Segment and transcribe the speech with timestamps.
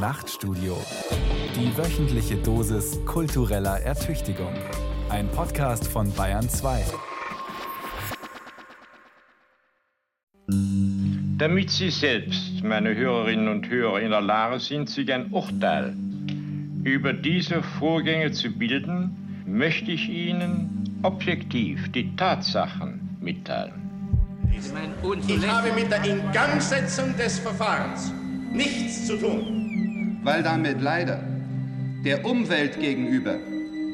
[0.00, 0.78] Nachtstudio.
[1.54, 4.54] Die wöchentliche Dosis kultureller Ertüchtigung.
[5.10, 6.84] Ein Podcast von Bayern 2.
[11.36, 15.94] Damit Sie selbst, meine Hörerinnen und Hörer, in der Lage sind, sich ein Urteil
[16.82, 23.74] über diese Vorgänge zu bilden, möchte ich Ihnen objektiv die Tatsachen mitteilen.
[24.50, 28.14] Ich habe mit der Ingangsetzung des Verfahrens
[28.50, 29.59] nichts zu tun.
[30.22, 31.20] Weil damit leider
[32.04, 33.36] der Umwelt gegenüber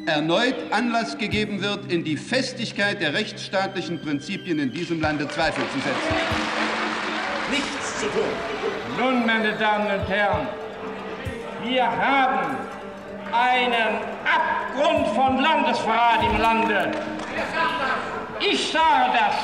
[0.07, 5.79] erneut Anlass gegeben wird, in die Festigkeit der rechtsstaatlichen Prinzipien in diesem Lande Zweifel zu
[5.79, 6.15] setzen.
[7.51, 8.23] Nichts zu tun.
[8.99, 10.49] Nun, meine Damen und Herren,
[11.65, 12.57] wir haben
[13.33, 16.93] einen Abgrund von Landesverrat im Lande.
[18.41, 19.35] Ich sage das.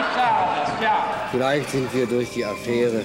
[0.00, 1.04] Ich sage das, ja.
[1.30, 3.02] Vielleicht sind wir durch die Affäre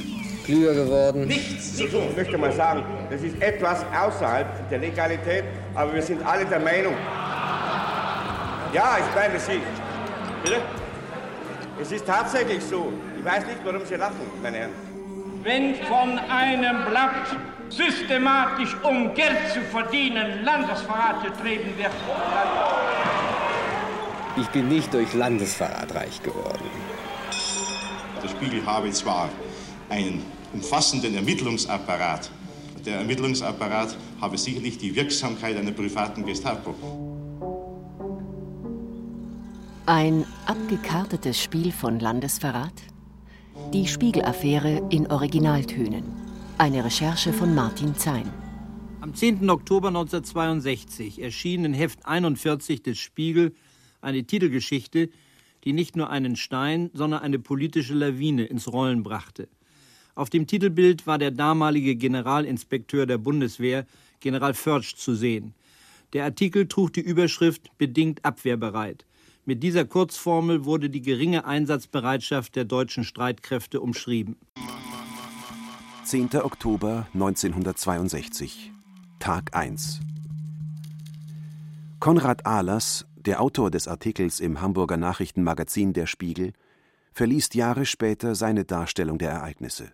[0.48, 1.28] klüger geworden.
[1.28, 2.08] Nichts zu tun.
[2.10, 5.44] Ich möchte mal sagen, das ist etwas außerhalb der Legalität,
[5.76, 6.96] aber wir sind alle der Meinung.
[8.74, 9.62] Ja, ich meine Sie.
[10.44, 10.58] Bitte?
[11.82, 12.94] Es ist tatsächlich so.
[13.18, 14.72] Ich weiß nicht, warum Sie lachen, meine Herren.
[15.44, 17.28] Wenn von einem Blatt
[17.70, 21.92] systematisch, um Geld zu verdienen, Landesverrat getrieben wird,
[22.36, 22.48] dann
[24.42, 26.70] Ich bin nicht durch Landesverrat reich geworden.
[28.24, 29.30] Der Spiegel habe zwar
[29.90, 32.30] einen umfassenden Ermittlungsapparat.
[32.86, 36.74] Der Ermittlungsapparat habe sicherlich die Wirksamkeit einer privaten Gestapo.
[39.86, 42.74] Ein abgekartetes Spiel von Landesverrat?
[43.74, 46.04] Die Spiegel-Affäre in Originaltönen.
[46.58, 48.30] Eine Recherche von Martin Zein.
[49.00, 49.50] Am 10.
[49.50, 53.54] Oktober 1962 erschien in Heft 41 des Spiegel
[54.02, 55.10] eine Titelgeschichte,
[55.64, 59.48] die nicht nur einen Stein, sondern eine politische Lawine ins Rollen brachte.
[60.18, 63.86] Auf dem Titelbild war der damalige Generalinspekteur der Bundeswehr,
[64.20, 65.54] General Förtsch, zu sehen.
[66.12, 69.06] Der Artikel trug die Überschrift Bedingt abwehrbereit.
[69.46, 74.38] Mit dieser Kurzformel wurde die geringe Einsatzbereitschaft der deutschen Streitkräfte umschrieben.
[76.04, 76.30] 10.
[76.38, 78.72] Oktober 1962.
[79.20, 80.00] Tag 1.
[82.00, 86.54] Konrad Ahlers, der Autor des Artikels im Hamburger Nachrichtenmagazin Der Spiegel,
[87.14, 89.92] verliest Jahre später seine Darstellung der Ereignisse.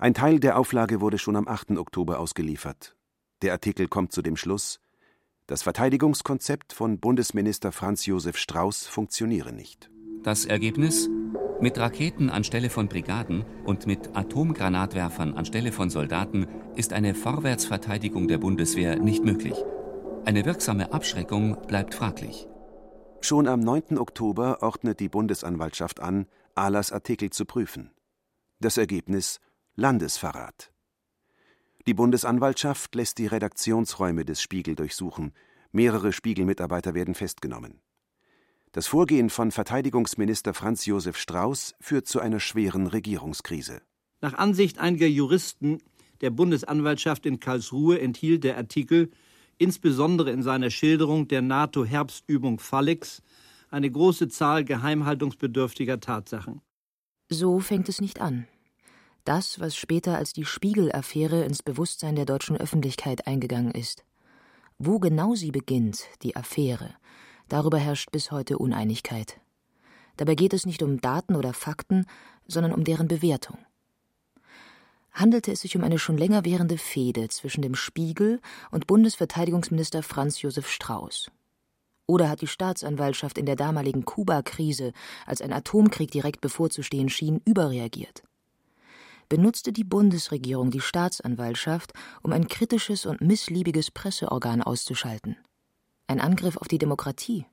[0.00, 1.72] Ein Teil der Auflage wurde schon am 8.
[1.72, 2.96] Oktober ausgeliefert.
[3.42, 4.80] Der Artikel kommt zu dem Schluss,
[5.46, 9.90] das Verteidigungskonzept von Bundesminister Franz Josef Strauß funktioniere nicht.
[10.22, 11.10] Das Ergebnis?
[11.60, 16.46] Mit Raketen anstelle von Brigaden und mit Atomgranatwerfern anstelle von Soldaten
[16.76, 19.56] ist eine Vorwärtsverteidigung der Bundeswehr nicht möglich.
[20.24, 22.48] Eine wirksame Abschreckung bleibt fraglich.
[23.20, 23.98] Schon am 9.
[23.98, 26.24] Oktober ordnet die Bundesanwaltschaft an,
[26.54, 27.90] Ahlers Artikel zu prüfen.
[28.60, 29.40] Das Ergebnis
[29.80, 30.70] Landesverrat.
[31.86, 35.32] Die Bundesanwaltschaft lässt die Redaktionsräume des Spiegel durchsuchen.
[35.72, 37.80] Mehrere Spiegelmitarbeiter werden festgenommen.
[38.72, 43.80] Das Vorgehen von Verteidigungsminister Franz Josef Strauß führt zu einer schweren Regierungskrise.
[44.20, 45.78] Nach Ansicht einiger Juristen
[46.20, 49.10] der Bundesanwaltschaft in Karlsruhe enthielt der Artikel,
[49.56, 53.22] insbesondere in seiner Schilderung der NATO-Herbstübung Phalanx,
[53.70, 56.60] eine große Zahl geheimhaltungsbedürftiger Tatsachen.
[57.30, 58.46] So fängt es nicht an.
[59.24, 64.04] Das, was später als die Spiegel-Affäre ins Bewusstsein der deutschen Öffentlichkeit eingegangen ist.
[64.78, 66.94] Wo genau sie beginnt, die Affäre,
[67.48, 69.38] darüber herrscht bis heute Uneinigkeit.
[70.16, 72.06] Dabei geht es nicht um Daten oder Fakten,
[72.46, 73.58] sondern um deren Bewertung.
[75.12, 80.40] Handelte es sich um eine schon länger währende Fehde zwischen dem Spiegel und Bundesverteidigungsminister Franz
[80.40, 81.30] Josef Strauß?
[82.06, 84.92] Oder hat die Staatsanwaltschaft in der damaligen Kuba-Krise,
[85.26, 88.22] als ein Atomkrieg direkt bevorzustehen schien, überreagiert?
[89.30, 95.38] Benutzte die Bundesregierung die Staatsanwaltschaft, um ein kritisches und missliebiges Presseorgan auszuschalten.
[96.06, 97.46] Ein Angriff auf die Demokratie?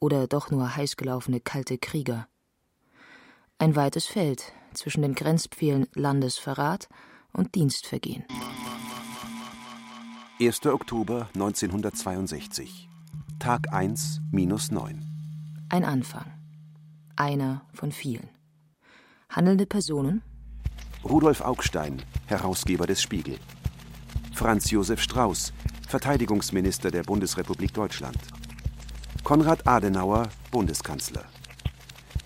[0.00, 2.28] Oder doch nur heißgelaufene kalte Krieger?
[3.56, 6.88] Ein weites Feld zwischen den Grenzpfählen Landesverrat
[7.32, 8.24] und Dienstvergehen.
[10.38, 10.66] 1.
[10.66, 12.90] Oktober 1962.
[13.38, 15.06] Tag 1 minus 9.
[15.70, 16.30] Ein Anfang.
[17.14, 18.28] Einer von vielen.
[19.30, 20.22] Handelnde Personen
[21.06, 23.38] Rudolf Augstein, Herausgeber des Spiegel.
[24.34, 25.52] Franz Josef Strauß,
[25.88, 28.18] Verteidigungsminister der Bundesrepublik Deutschland.
[29.22, 31.24] Konrad Adenauer, Bundeskanzler.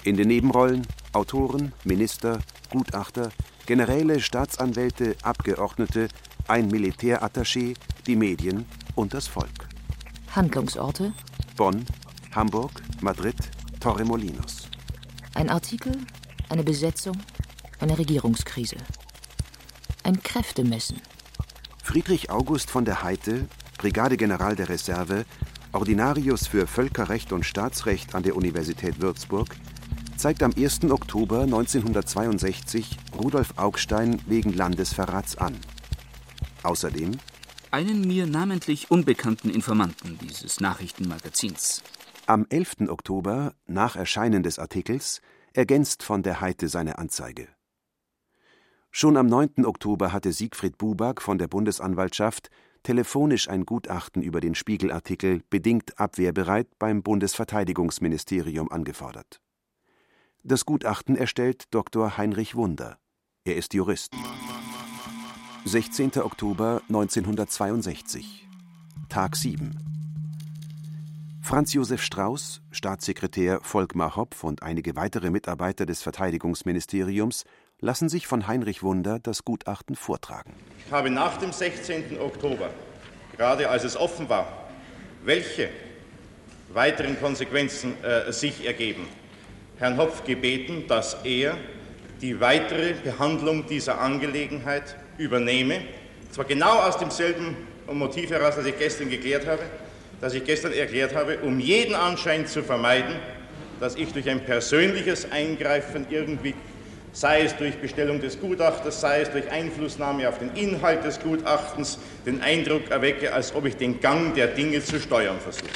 [0.03, 2.39] In den Nebenrollen Autoren, Minister,
[2.71, 3.31] Gutachter,
[3.67, 6.09] Generäle, Staatsanwälte, Abgeordnete,
[6.49, 7.75] ein Militärattaché,
[8.07, 9.69] die Medien und das Volk.
[10.35, 11.13] Handlungsorte
[11.57, 11.85] Bonn,
[12.35, 13.37] Hamburg, Madrid,
[13.79, 14.69] Torremolinos.
[15.35, 15.93] Ein Artikel,
[16.49, 17.19] eine Besetzung,
[17.81, 18.77] eine Regierungskrise.
[20.03, 21.01] Ein Kräftemessen.
[21.83, 23.47] Friedrich August von der Heide,
[23.79, 25.25] Brigadegeneral der Reserve,
[25.73, 29.57] Ordinarius für Völkerrecht und Staatsrecht an der Universität Würzburg,
[30.17, 30.85] zeigt am 1.
[30.91, 35.57] Oktober 1962 Rudolf Augstein wegen Landesverrats an.
[36.63, 37.13] Außerdem
[37.71, 41.83] einen mir namentlich unbekannten Informanten dieses Nachrichtenmagazins.
[42.27, 42.89] Am 11.
[42.89, 45.21] Oktober, nach Erscheinen des Artikels,
[45.53, 47.49] ergänzt von der Heite seine Anzeige.
[48.93, 49.65] Schon am 9.
[49.65, 52.51] Oktober hatte Siegfried Buback von der Bundesanwaltschaft
[52.83, 59.41] telefonisch ein Gutachten über den Spiegelartikel bedingt abwehrbereit beim Bundesverteidigungsministerium angefordert.
[60.43, 62.17] Das Gutachten erstellt Dr.
[62.17, 62.99] Heinrich Wunder.
[63.45, 64.13] Er ist Jurist.
[65.67, 66.19] 16.
[66.23, 68.49] Oktober 1962.
[69.09, 69.91] Tag 7.
[71.43, 77.45] Franz Josef Strauß, Staatssekretär Volkmar Hopf und einige weitere Mitarbeiter des Verteidigungsministeriums
[77.81, 80.55] lassen sich von Heinrich Wunder das Gutachten vortragen.
[80.87, 82.21] Ich habe nach dem 16.
[82.21, 82.71] Oktober,
[83.37, 84.69] gerade als es offen war,
[85.25, 85.69] welche
[86.73, 89.07] weiteren Konsequenzen äh, sich ergeben,
[89.79, 91.57] Herrn Hopf gebeten, dass er
[92.21, 95.81] die weitere Behandlung dieser Angelegenheit übernehme.
[96.31, 97.57] Zwar genau aus demselben
[97.91, 99.63] Motiv heraus, das ich gestern geklärt habe,
[100.21, 103.17] das ich gestern erklärt habe, um jeden Anschein zu vermeiden,
[103.81, 106.55] dass ich durch ein persönliches Eingreifen irgendwie,
[107.13, 111.99] sei es durch Bestellung des Gutachters, sei es durch Einflussnahme auf den Inhalt des Gutachtens,
[112.27, 115.69] den Eindruck erwecke, als ob ich den Gang der Dinge zu steuern versuche.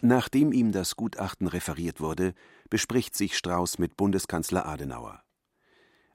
[0.00, 2.32] Nachdem ihm das Gutachten referiert wurde,
[2.70, 5.22] bespricht sich Strauß mit Bundeskanzler Adenauer.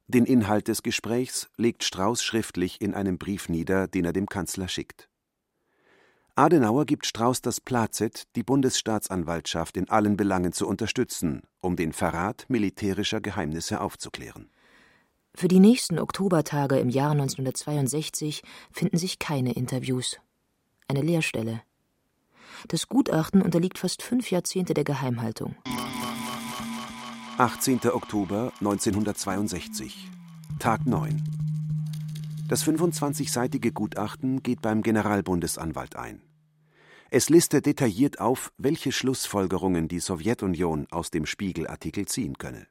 [0.07, 4.67] Den Inhalt des Gesprächs legt Strauß schriftlich in einem Brief nieder, den er dem Kanzler
[4.67, 5.09] schickt.
[6.35, 12.45] Adenauer gibt Strauß das Plazet, die Bundesstaatsanwaltschaft in allen Belangen zu unterstützen, um den Verrat
[12.49, 14.51] militärischer Geheimnisse aufzuklären.
[15.37, 18.41] Für die nächsten Oktobertage im Jahr 1962
[18.71, 20.17] finden sich keine Interviews.
[20.87, 21.61] Eine Leerstelle.
[22.69, 25.55] Das Gutachten unterliegt fast fünf Jahrzehnte der Geheimhaltung.
[27.37, 27.81] 18.
[27.91, 30.09] Oktober 1962.
[30.59, 31.21] Tag 9.
[32.47, 36.21] Das 25-seitige Gutachten geht beim Generalbundesanwalt ein.
[37.09, 42.67] Es listet detailliert auf, welche Schlussfolgerungen die Sowjetunion aus dem Spiegelartikel ziehen könne.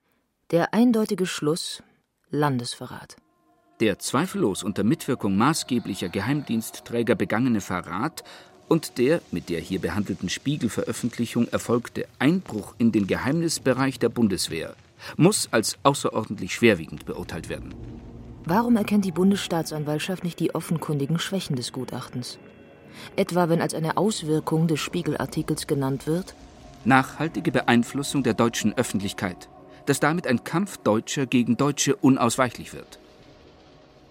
[0.50, 1.82] Der eindeutige Schluss
[2.34, 3.16] Landesverrat.
[3.81, 8.25] Der zweifellos unter Mitwirkung maßgeblicher Geheimdienstträger begangene Verrat
[8.69, 14.75] und der mit der hier behandelten Spiegelveröffentlichung erfolgte Einbruch in den Geheimnisbereich der Bundeswehr
[15.16, 17.75] muss als außerordentlich schwerwiegend beurteilt werden.
[18.44, 22.38] Warum erkennt die Bundesstaatsanwaltschaft nicht die offenkundigen Schwächen des Gutachtens?
[23.16, 26.34] Etwa wenn als eine Auswirkung des Spiegelartikels genannt wird
[26.86, 29.48] Nachhaltige Beeinflussung der deutschen Öffentlichkeit,
[29.86, 32.98] dass damit ein Kampf Deutscher gegen Deutsche unausweichlich wird.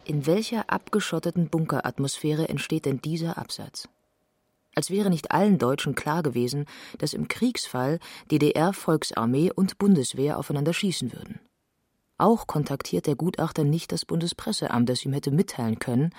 [0.06, 3.88] In welcher abgeschotteten Bunkeratmosphäre entsteht denn dieser Absatz?
[4.76, 6.66] als wäre nicht allen Deutschen klar gewesen,
[6.98, 8.00] dass im Kriegsfall
[8.32, 11.40] DDR-Volksarmee und Bundeswehr aufeinander schießen würden.
[12.18, 16.12] Auch kontaktiert der Gutachter nicht das Bundespresseamt, das ihm hätte mitteilen können,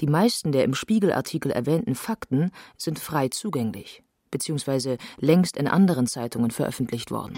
[0.00, 6.52] die meisten der im Spiegelartikel erwähnten Fakten sind frei zugänglich, beziehungsweise längst in anderen Zeitungen
[6.52, 7.36] veröffentlicht worden.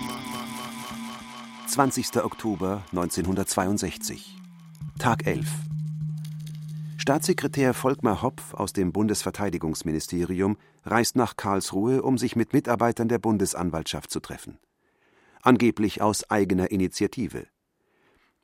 [1.71, 2.25] 20.
[2.25, 4.37] Oktober 1962
[4.99, 5.47] Tag 11
[6.97, 14.11] Staatssekretär Volkmar Hopf aus dem Bundesverteidigungsministerium reist nach Karlsruhe, um sich mit Mitarbeitern der Bundesanwaltschaft
[14.11, 14.59] zu treffen.
[15.43, 17.47] Angeblich aus eigener Initiative.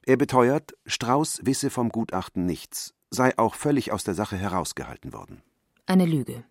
[0.07, 5.43] Er beteuert, Strauß wisse vom Gutachten nichts, sei auch völlig aus der Sache herausgehalten worden.
[5.87, 6.45] Eine Lüge.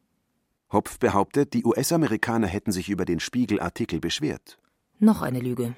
[0.73, 4.59] Hopf behauptet, die US-Amerikaner hätten sich über den Spiegelartikel beschwert.
[4.99, 5.77] Noch eine Lüge.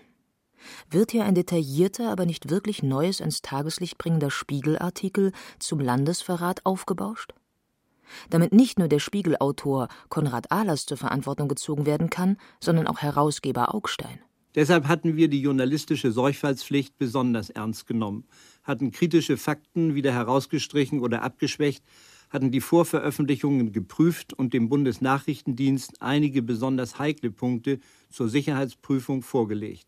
[0.90, 7.34] Wird hier ein detaillierter, aber nicht wirklich neues ans Tageslicht bringender Spiegelartikel zum Landesverrat aufgebauscht?
[8.30, 13.74] Damit nicht nur der Spiegelautor Konrad Ahlers zur Verantwortung gezogen werden kann, sondern auch Herausgeber
[13.76, 14.20] Augstein.
[14.56, 18.24] Deshalb hatten wir die journalistische Sorgfaltspflicht besonders ernst genommen,
[18.64, 21.84] hatten kritische Fakten wieder herausgestrichen oder abgeschwächt,
[22.32, 29.86] hatten die Vorveröffentlichungen geprüft und dem Bundesnachrichtendienst einige besonders heikle Punkte zur Sicherheitsprüfung vorgelegt.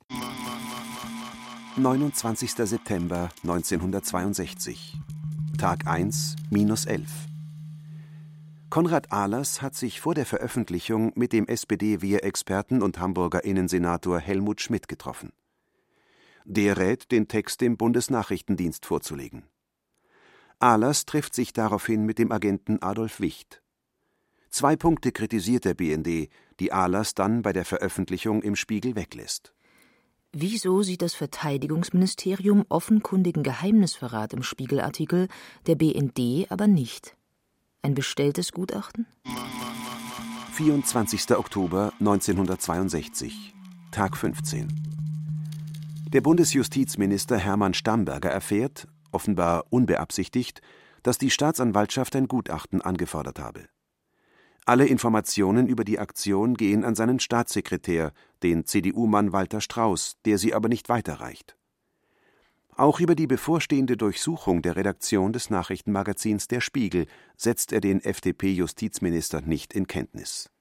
[1.79, 2.51] 29.
[2.51, 4.97] September 1962.
[5.57, 7.09] Tag 1, minus 11.
[8.69, 14.89] Konrad Ahlers hat sich vor der Veröffentlichung mit dem SPD-Wehrexperten und Hamburger Innensenator Helmut Schmidt
[14.89, 15.31] getroffen.
[16.43, 19.45] Der rät, den Text dem Bundesnachrichtendienst vorzulegen.
[20.59, 23.61] Ahlers trifft sich daraufhin mit dem Agenten Adolf Wicht.
[24.49, 29.53] Zwei Punkte kritisiert der BND, die Ahlers dann bei der Veröffentlichung im Spiegel weglässt.
[30.31, 35.27] Wieso sieht das Verteidigungsministerium offenkundigen Geheimnisverrat im Spiegelartikel,
[35.65, 37.17] der BND aber nicht?
[37.81, 39.07] Ein bestelltes Gutachten?
[40.51, 41.31] 24.
[41.35, 43.55] Oktober 1962,
[43.89, 44.67] Tag 15.
[46.13, 50.61] Der Bundesjustizminister Hermann Stamberger erfährt, offenbar unbeabsichtigt,
[51.01, 53.67] dass die Staatsanwaltschaft ein Gutachten angefordert habe.
[54.69, 60.53] Alle Informationen über die Aktion gehen an seinen Staatssekretär, den CDU-Mann Walter Strauß, der sie
[60.53, 61.57] aber nicht weiterreicht.
[62.75, 69.41] Auch über die bevorstehende Durchsuchung der Redaktion des Nachrichtenmagazins Der Spiegel setzt er den FDP-Justizminister
[69.41, 70.51] nicht in Kenntnis.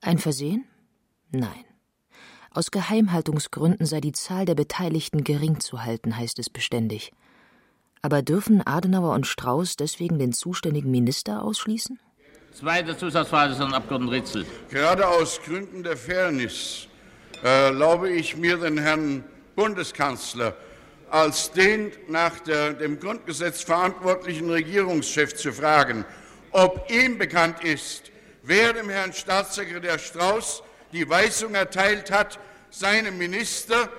[0.00, 0.64] Ein Versehen?
[1.30, 1.64] Nein.
[2.50, 7.12] Aus Geheimhaltungsgründen sei die Zahl der Beteiligten gering zu halten, heißt es beständig.
[8.02, 12.00] Aber dürfen Adenauer und Strauß deswegen den zuständigen Minister ausschließen?
[12.58, 14.46] Zweite Zusatzfrage des Herrn Abgeordneten Ritzel.
[14.70, 16.88] Gerade aus Gründen der Fairness
[17.44, 19.22] äh, erlaube ich mir, den Herrn
[19.54, 20.56] Bundeskanzler
[21.10, 26.06] als den nach der, dem Grundgesetz verantwortlichen Regierungschef zu fragen,
[26.50, 28.10] ob ihm bekannt ist,
[28.42, 30.62] wer dem Herrn Staatssekretär Strauß
[30.94, 32.38] die Weisung erteilt hat,
[32.70, 33.90] seinem Minister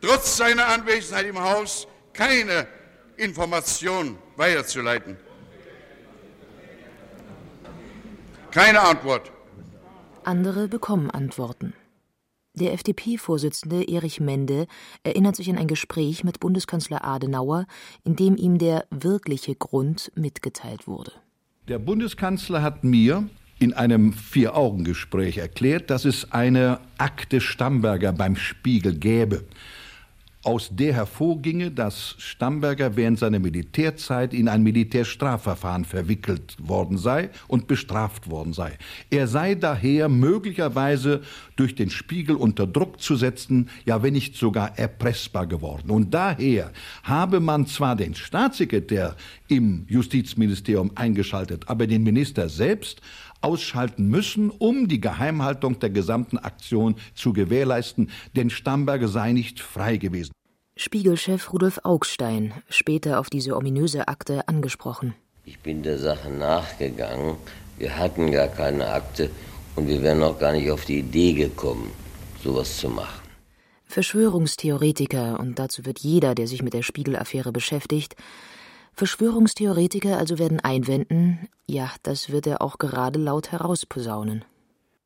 [0.00, 2.68] trotz seiner Anwesenheit im Haus keine
[3.16, 5.16] Information weiterzuleiten.
[8.54, 9.32] Keine Antwort.
[10.22, 11.72] Andere bekommen Antworten.
[12.54, 14.68] Der FDP-Vorsitzende Erich Mende
[15.02, 17.66] erinnert sich an ein Gespräch mit Bundeskanzler Adenauer,
[18.04, 21.10] in dem ihm der wirkliche Grund mitgeteilt wurde.
[21.66, 28.94] Der Bundeskanzler hat mir in einem Vier-Augen-Gespräch erklärt, dass es eine Akte Stamberger beim Spiegel
[28.94, 29.46] gäbe
[30.44, 37.66] aus der hervorginge, dass Stamberger während seiner Militärzeit in ein Militärstrafverfahren verwickelt worden sei und
[37.66, 38.78] bestraft worden sei.
[39.10, 41.22] Er sei daher möglicherweise
[41.56, 45.90] durch den Spiegel unter Druck zu setzen, ja wenn nicht sogar erpressbar geworden.
[45.90, 49.16] Und daher habe man zwar den Staatssekretär
[49.48, 53.00] im Justizministerium eingeschaltet, aber den Minister selbst
[53.40, 59.98] ausschalten müssen, um die Geheimhaltung der gesamten Aktion zu gewährleisten, denn Stamberger sei nicht frei
[59.98, 60.32] gewesen.
[60.76, 65.14] Spiegelchef Rudolf Augstein, später auf diese ominöse Akte angesprochen.
[65.44, 67.36] Ich bin der Sache nachgegangen.
[67.78, 69.30] Wir hatten gar keine Akte
[69.76, 71.90] und wir wären auch gar nicht auf die Idee gekommen,
[72.42, 73.20] sowas zu machen.
[73.86, 78.16] Verschwörungstheoretiker, und dazu wird jeder, der sich mit der Spiegel-Affäre beschäftigt,
[78.94, 84.44] Verschwörungstheoretiker also werden einwenden, ja, das wird er auch gerade laut herausposaunen.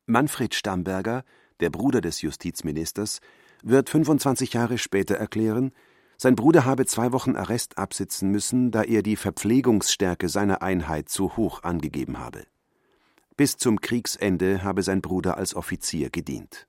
[0.07, 1.25] Manfred Stamberger,
[1.61, 3.21] der Bruder des Justizministers,
[3.63, 5.73] wird 25 Jahre später erklären,
[6.17, 11.37] sein Bruder habe zwei Wochen Arrest absitzen müssen, da er die Verpflegungsstärke seiner Einheit zu
[11.37, 12.45] hoch angegeben habe.
[13.39, 16.67] Bis zum Kriegsende habe sein Bruder als Offizier gedient.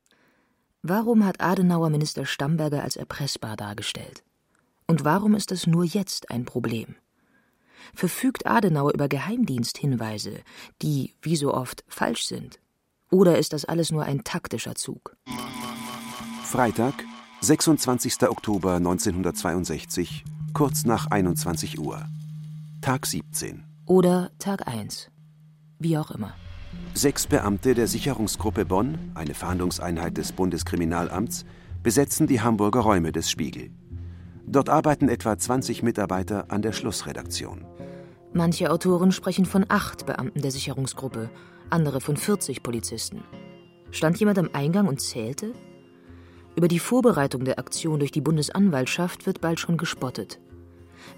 [0.84, 4.24] Warum hat Adenauer Minister Stamberger als erpressbar dargestellt?
[4.86, 6.96] Und warum ist es nur jetzt ein Problem?
[7.96, 10.42] Verfügt Adenauer über Geheimdiensthinweise,
[10.84, 12.60] die, wie so oft, falsch sind?
[13.10, 15.18] Oder ist das alles nur ein taktischer Zug?
[16.44, 17.04] Freitag,
[17.42, 18.30] 26.
[18.30, 20.24] Oktober 1962,
[20.54, 22.06] kurz nach 21 Uhr.
[22.82, 23.64] Tag 17.
[23.88, 25.10] Oder Tag 1.
[25.80, 26.36] Wie auch immer.
[26.94, 31.46] Sechs Beamte der Sicherungsgruppe Bonn, eine Fahndungseinheit des Bundeskriminalamts,
[31.82, 33.72] besetzen die Hamburger Räume des Spiegel.
[34.46, 37.66] Dort arbeiten etwa 20 Mitarbeiter an der Schlussredaktion.
[38.34, 41.30] Manche Autoren sprechen von acht Beamten der Sicherungsgruppe,
[41.70, 43.24] andere von 40 Polizisten.
[43.92, 45.54] Stand jemand am Eingang und zählte?
[46.56, 50.40] Über die Vorbereitung der Aktion durch die Bundesanwaltschaft wird bald schon gespottet.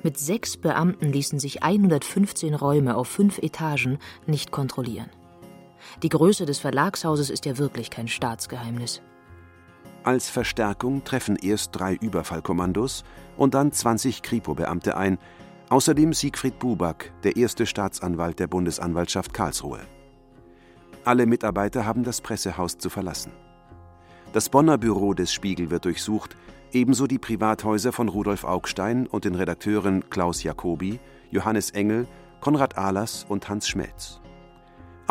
[0.03, 5.09] Mit sechs Beamten ließen sich 115 Räume auf fünf Etagen nicht kontrollieren.
[6.03, 9.01] Die Größe des Verlagshauses ist ja wirklich kein Staatsgeheimnis.
[10.03, 13.03] Als Verstärkung treffen erst drei Überfallkommandos
[13.37, 15.19] und dann 20 Kripo-Beamte ein,
[15.71, 19.79] Außerdem Siegfried Buback, der erste Staatsanwalt der Bundesanwaltschaft Karlsruhe.
[21.05, 23.31] Alle Mitarbeiter haben das Pressehaus zu verlassen.
[24.33, 26.35] Das Bonner Büro des Spiegel wird durchsucht,
[26.73, 32.05] ebenso die Privathäuser von Rudolf Augstein und den Redakteuren Klaus Jacobi, Johannes Engel,
[32.41, 34.20] Konrad Ahlers und Hans Schmelz.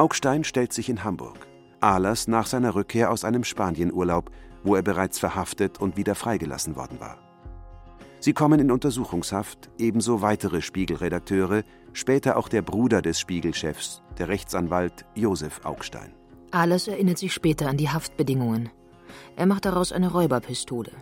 [0.01, 1.47] Augstein stellt sich in Hamburg,
[1.81, 4.31] Ahlers nach seiner Rückkehr aus einem Spanienurlaub,
[4.65, 7.19] wo er bereits verhaftet und wieder freigelassen worden war.
[8.19, 15.05] Sie kommen in Untersuchungshaft, ebenso weitere Spiegelredakteure, später auch der Bruder des Spiegelchefs, der Rechtsanwalt
[15.15, 16.15] Josef Augstein.
[16.51, 18.71] Alles erinnert sich später an die Haftbedingungen.
[19.37, 20.93] Er macht daraus eine Räuberpistole.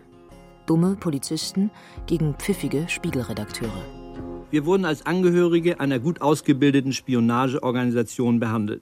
[0.65, 1.71] Dumme Polizisten
[2.05, 3.99] gegen pfiffige Spiegelredakteure.
[4.51, 8.81] Wir wurden als Angehörige einer gut ausgebildeten Spionageorganisation behandelt.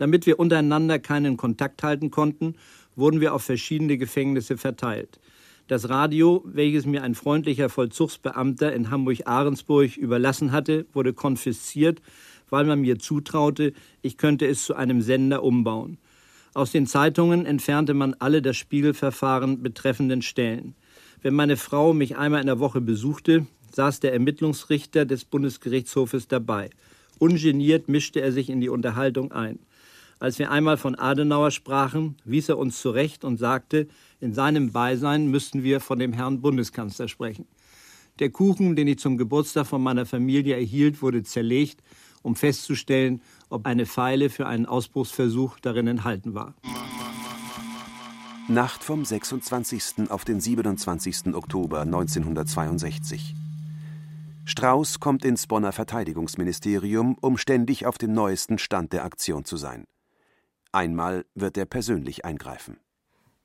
[0.00, 2.54] Damit wir untereinander keinen Kontakt halten konnten,
[2.96, 5.20] wurden wir auf verschiedene Gefängnisse verteilt.
[5.68, 12.00] Das Radio, welches mir ein freundlicher Vollzugsbeamter in Hamburg-Ahrensburg überlassen hatte, wurde konfisziert,
[12.48, 15.98] weil man mir zutraute, ich könnte es zu einem Sender umbauen.
[16.54, 20.74] Aus den Zeitungen entfernte man alle das Spiegelverfahren betreffenden Stellen.
[21.20, 26.70] Wenn meine Frau mich einmal in der Woche besuchte, saß der Ermittlungsrichter des Bundesgerichtshofes dabei.
[27.18, 29.58] Ungeniert mischte er sich in die Unterhaltung ein.
[30.20, 33.88] Als wir einmal von Adenauer sprachen, wies er uns zurecht und sagte,
[34.20, 37.46] in seinem Beisein müssten wir von dem Herrn Bundeskanzler sprechen.
[38.18, 41.82] Der Kuchen, den ich zum Geburtstag von meiner Familie erhielt, wurde zerlegt,
[42.20, 46.54] um festzustellen, ob eine Pfeile für einen Ausbruchsversuch darin enthalten war.
[48.46, 50.10] Nacht vom 26.
[50.10, 51.34] auf den 27.
[51.34, 53.34] Oktober 1962.
[54.44, 59.84] Strauß kommt ins Bonner Verteidigungsministerium, um ständig auf dem neuesten Stand der Aktion zu sein.
[60.72, 62.78] Einmal wird er persönlich eingreifen.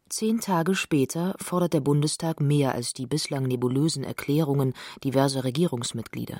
[0.09, 6.39] Zehn Tage später fordert der Bundestag mehr als die bislang nebulösen Erklärungen diverser Regierungsmitglieder.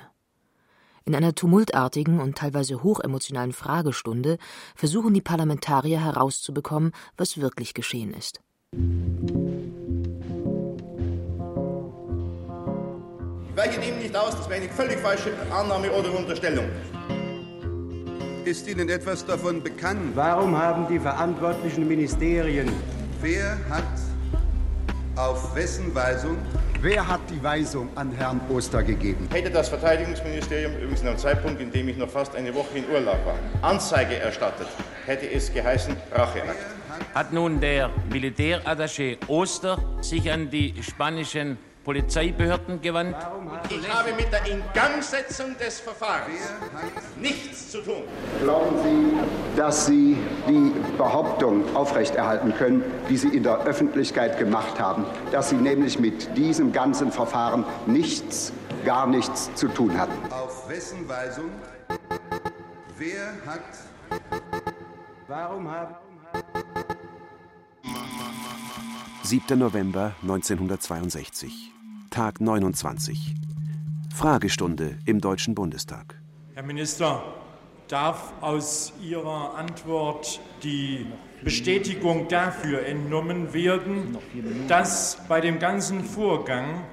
[1.04, 4.38] In einer tumultartigen und teilweise hochemotionalen Fragestunde
[4.76, 8.40] versuchen die Parlamentarier herauszubekommen, was wirklich geschehen ist.
[13.50, 16.66] Ich weiche dem nicht aus, das wäre eine völlig falsche Annahme oder Unterstellung.
[18.46, 20.14] Ist Ihnen etwas davon bekannt?
[20.14, 22.72] Warum haben die verantwortlichen Ministerien.
[23.20, 23.82] Wer hat
[25.16, 26.38] auf wessen Weisung?
[26.80, 29.28] Wer hat die Weisung an Herrn Oster gegeben?
[29.32, 32.88] Hätte das Verteidigungsministerium übrigens in einem Zeitpunkt, in dem ich noch fast eine Woche in
[32.88, 34.68] Urlaub war, Anzeige erstattet,
[35.06, 36.54] hätte es geheißen Racheakt.
[37.14, 43.16] Hat nun der Militärattaché Oster sich an die spanischen Polizeibehörden gewandt?
[43.70, 46.52] Ich habe mit der Ingangsetzung des Verfahrens
[47.14, 48.02] nichts zu tun.
[48.42, 50.16] Glauben Sie, dass Sie
[50.48, 56.36] die Behauptung aufrechterhalten können, die Sie in der Öffentlichkeit gemacht haben, dass Sie nämlich mit
[56.36, 58.52] diesem ganzen Verfahren nichts,
[58.84, 60.32] gar nichts zu tun hatten?
[60.32, 61.52] Auf wessen Weisung?
[62.98, 63.60] Wer hat.
[65.28, 65.94] Warum haben.
[69.22, 69.56] 7.
[69.56, 71.75] November 1962.
[72.10, 73.34] Tag 29.
[74.14, 76.20] Fragestunde im Deutschen Bundestag.
[76.54, 77.22] Herr Minister,
[77.88, 81.06] darf aus Ihrer Antwort die
[81.42, 84.18] Bestätigung dafür entnommen werden,
[84.68, 86.84] dass bei dem ganzen Vorgang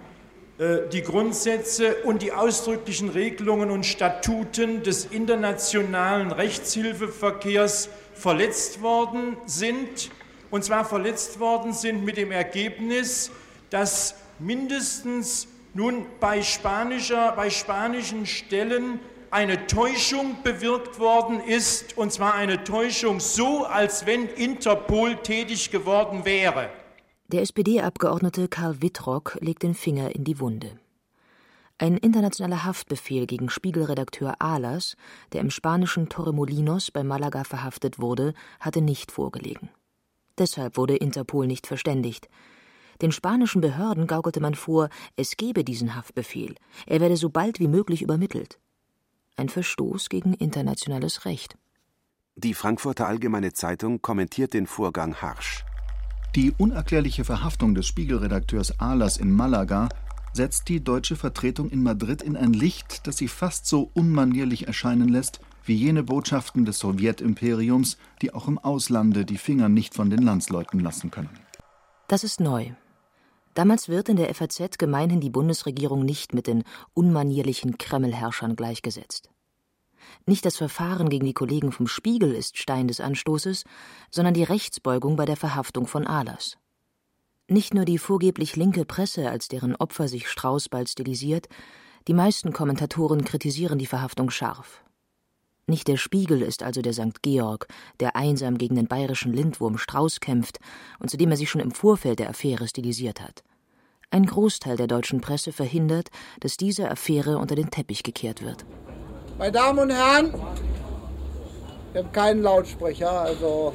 [0.58, 10.12] äh, die Grundsätze und die ausdrücklichen Regelungen und Statuten des internationalen Rechtshilfeverkehrs verletzt worden sind,
[10.52, 13.32] und zwar verletzt worden sind mit dem Ergebnis,
[13.70, 19.00] dass mindestens nun bei, spanischer, bei spanischen Stellen
[19.32, 26.24] eine Täuschung bewirkt worden ist, und zwar eine Täuschung so, als wenn Interpol tätig geworden
[26.26, 26.70] wäre.
[27.30, 30.78] Der SPD-Abgeordnete Karl Wittrock legt den Finger in die Wunde.
[31.80, 34.96] Ein internationaler Haftbefehl gegen Spiegelredakteur Alas,
[35.32, 39.70] der im spanischen Torremolinos bei Malaga verhaftet wurde, hatte nicht vorgelegen.
[40.38, 42.30] Deshalb wurde Interpol nicht verständigt.
[43.02, 47.68] Den spanischen Behörden gaukelte man vor, es gebe diesen Haftbefehl, er werde so bald wie
[47.68, 48.60] möglich übermittelt.
[49.36, 51.58] Ein Verstoß gegen internationales Recht.
[52.36, 55.66] Die Frankfurter Allgemeine Zeitung kommentiert den Vorgang harsch.
[56.36, 59.90] Die unerklärliche Verhaftung des Spiegelredakteurs Ahlers in Malaga
[60.34, 65.10] setzt die deutsche Vertretung in Madrid in ein Licht, das sie fast so unmanierlich erscheinen
[65.10, 70.22] lässt wie jene Botschaften des Sowjetimperiums, die auch im Auslande die Finger nicht von den
[70.22, 71.30] Landsleuten lassen können.
[72.08, 72.72] Das ist neu.
[73.54, 76.64] Damals wird in der FAZ gemeinhin die Bundesregierung nicht mit den
[76.94, 79.30] unmanierlichen Kremlherrschern gleichgesetzt.
[80.26, 83.64] Nicht das Verfahren gegen die Kollegen vom Spiegel ist Stein des Anstoßes,
[84.12, 86.58] sondern die Rechtsbeugung bei der Verhaftung von Ahlers.
[87.48, 91.48] Nicht nur die vorgeblich linke Presse, als deren Opfer sich Strauß bald stilisiert,
[92.08, 94.84] die meisten Kommentatoren kritisieren die Verhaftung scharf.
[95.66, 97.22] Nicht der Spiegel ist also der St.
[97.22, 97.68] Georg,
[98.02, 100.60] der einsam gegen den bayerischen Lindwurm Strauß kämpft
[101.00, 103.44] und zu dem er sich schon im Vorfeld der Affäre stilisiert hat.
[104.12, 106.10] Ein Großteil der deutschen Presse verhindert,
[106.42, 108.66] dass diese Affäre unter den Teppich gekehrt wird.
[109.38, 110.34] Meine Damen und Herren,
[111.94, 113.74] wir haben keinen Lautsprecher, also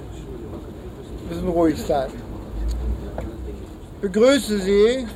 [1.31, 2.11] müssen ruhig sein.
[3.94, 5.07] Ich begrüße Sie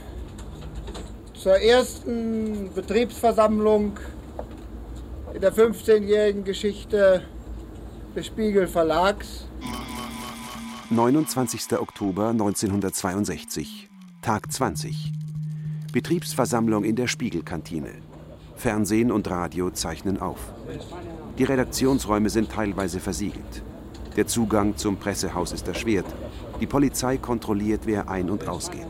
[1.35, 3.99] zur ersten Betriebsversammlung
[5.35, 7.23] in der 15-jährigen Geschichte
[8.15, 9.47] des Spiegel Verlags.
[10.91, 11.79] 29.
[11.79, 13.89] Oktober 1962,
[14.21, 15.13] Tag 20.
[15.93, 17.93] Betriebsversammlung in der Spiegelkantine.
[18.57, 20.53] Fernsehen und Radio zeichnen auf.
[21.39, 23.63] Die Redaktionsräume sind teilweise versiegelt.
[24.17, 26.07] Der Zugang zum Pressehaus ist erschwert.
[26.61, 28.87] Die Polizei kontrolliert, wer ein- und ausgeht.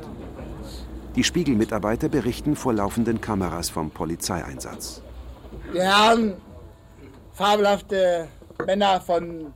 [1.15, 5.02] Die Spiegelmitarbeiter berichten vor laufenden Kameras vom Polizeieinsatz.
[5.75, 6.35] Die Herren,
[7.33, 8.29] fabelhafte
[8.67, 9.55] Männer von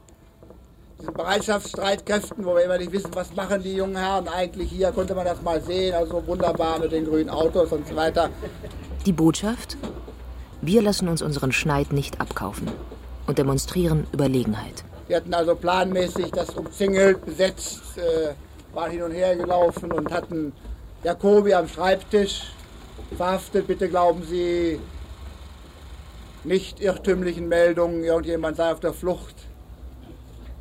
[0.98, 5.14] diesen Bereitschaftsstreitkräften, wo wir immer nicht wissen, was machen die jungen Herren eigentlich hier, konnte
[5.14, 8.30] man das mal sehen, also wunderbar mit den grünen Autos und so weiter.
[9.04, 9.76] Die Botschaft?
[10.62, 12.70] Wir lassen uns unseren Schneid nicht abkaufen
[13.26, 14.84] und demonstrieren Überlegenheit.
[15.08, 18.32] Wir hatten also planmäßig das umzingelt, besetzt, äh,
[18.74, 20.54] waren hin und her gelaufen und hatten
[21.04, 22.52] Jacobi am Schreibtisch
[23.16, 23.66] verhaftet.
[23.66, 24.80] Bitte glauben Sie
[26.46, 29.34] nicht irrtümlichen Meldungen, irgendjemand sei auf der Flucht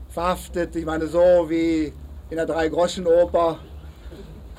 [0.09, 0.75] verhaftet.
[0.75, 1.93] Ich meine, so wie
[2.29, 3.59] in der Drei-Groschen-Oper,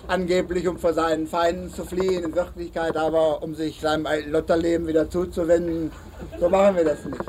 [0.06, 5.10] angeblich um vor seinen Feinden zu fliehen, in Wirklichkeit aber um sich seinem Lotterleben wieder
[5.10, 5.90] zuzuwenden.
[6.38, 7.20] So machen wir das nicht.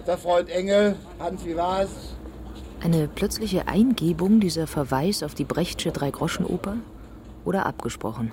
[0.00, 1.90] Unser Freund Engel, Hans, wie war es?
[2.82, 6.76] Eine plötzliche Eingebung dieser Verweis auf die Brechtsche Drei-Groschen-Oper?
[7.44, 8.32] Oder abgesprochen?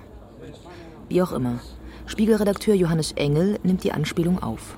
[1.08, 1.60] Wie auch immer.
[2.06, 4.76] Spiegelredakteur Johannes Engel nimmt die Anspielung auf.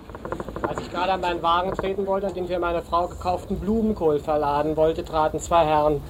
[0.62, 4.18] Als ich gerade an meinen Wagen treten wollte und den für meine Frau gekauften Blumenkohl
[4.18, 6.00] verladen wollte, traten zwei Herren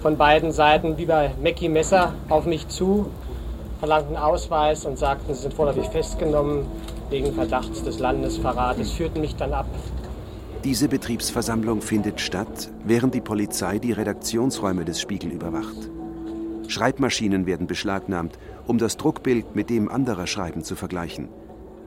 [0.00, 3.10] von beiden Seiten wie bei Mackie Messer auf mich zu,
[3.78, 6.66] verlangten Ausweis und sagten, sie sind vorläufig festgenommen
[7.10, 9.66] wegen Verdachts des Landesverrates, führten mich dann ab.
[10.64, 15.90] Diese Betriebsversammlung findet statt, während die Polizei die Redaktionsräume des Spiegel überwacht.
[16.70, 21.28] Schreibmaschinen werden beschlagnahmt, um das Druckbild mit dem anderer Schreiben zu vergleichen.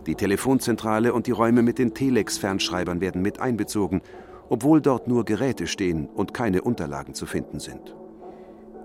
[0.06, 4.02] Die Telefonzentrale und die Räume mit den Telex-Fernschreibern werden mit einbezogen,
[4.50, 7.96] obwohl dort nur Geräte stehen und keine Unterlagen zu finden sind.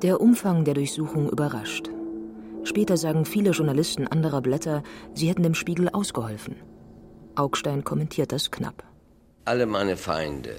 [0.02, 1.90] Der Umfang der Durchsuchung überrascht.
[2.62, 4.82] Später sagen viele Journalisten anderer Blätter,
[5.14, 6.56] sie hätten dem Spiegel ausgeholfen.
[7.34, 8.84] Augstein kommentiert das knapp.
[9.44, 10.56] Alle meine Feinde,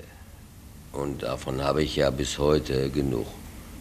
[0.92, 3.28] und davon habe ich ja bis heute genug,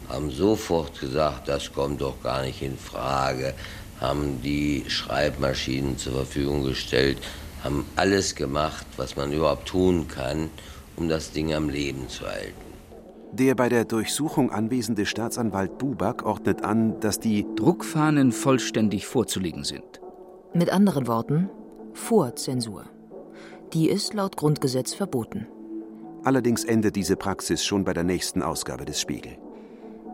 [0.08, 3.54] haben sofort gesagt, das kommt doch gar nicht in Frage,
[4.00, 7.18] haben die Schreibmaschinen zur Verfügung gestellt,
[7.62, 10.50] haben alles gemacht, was man überhaupt tun kann,
[10.96, 12.68] um das Ding am Leben zu halten.
[13.32, 20.00] Der bei der Durchsuchung anwesende Staatsanwalt Buback ordnet an, dass die Druckfahnen vollständig vorzulegen sind.
[20.54, 21.50] Mit anderen Worten,
[21.92, 22.84] vor Zensur.
[23.74, 25.46] Die ist laut Grundgesetz verboten.
[26.24, 29.36] Allerdings endet diese Praxis schon bei der nächsten Ausgabe des Spiegel.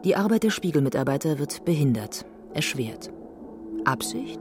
[0.05, 3.11] Die Arbeit der Spiegelmitarbeiter wird behindert, erschwert.
[3.87, 4.39] Absicht?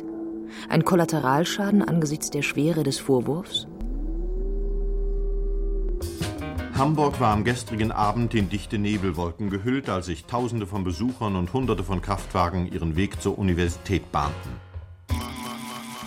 [0.67, 3.65] Ein Kollateralschaden angesichts der Schwere des Vorwurfs?
[6.77, 11.53] Hamburg war am gestrigen Abend in dichte Nebelwolken gehüllt, als sich Tausende von Besuchern und
[11.53, 14.51] Hunderte von Kraftwagen ihren Weg zur Universität bahnten.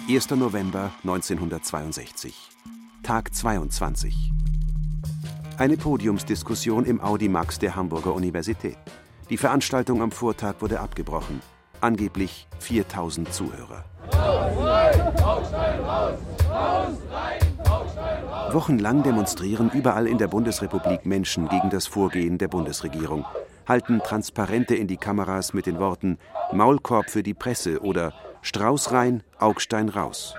[0.07, 0.31] 1.
[0.33, 2.35] November 1962.
[3.03, 4.33] Tag 22.
[5.57, 8.77] Eine Podiumsdiskussion im Audimax der Hamburger Universität.
[9.29, 11.41] Die Veranstaltung am Vortag wurde abgebrochen.
[11.81, 13.85] Angeblich 4000 Zuhörer.
[18.53, 23.25] Wochenlang demonstrieren überall in der Bundesrepublik Menschen gegen das Vorgehen der Bundesregierung,
[23.67, 26.19] halten Transparente in die Kameras mit den Worten
[26.53, 28.13] Maulkorb für die Presse oder
[28.43, 30.37] Strauß rein, Augstein raus.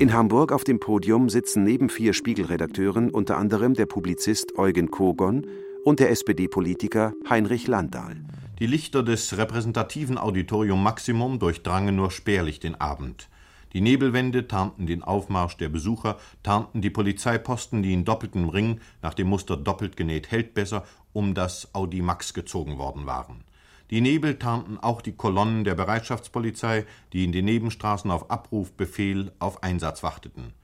[0.00, 5.46] In Hamburg auf dem Podium sitzen neben vier Spiegelredakteuren unter anderem der Publizist Eugen Kogon
[5.84, 8.16] und der SPD-Politiker Heinrich Landahl.
[8.58, 13.28] Die Lichter des repräsentativen Auditorium Maximum durchdrangen nur spärlich den Abend.
[13.72, 19.14] Die Nebelwände tarnten den Aufmarsch der Besucher, tarnten die Polizeiposten, die in doppeltem Ring nach
[19.14, 23.44] dem Muster doppelt genäht hält besser um das Audi Max gezogen worden waren.
[23.90, 29.62] Die Nebel tarnten auch die Kolonnen der Bereitschaftspolizei, die in den Nebenstraßen auf Abrufbefehl auf
[29.62, 30.54] Einsatz warteten.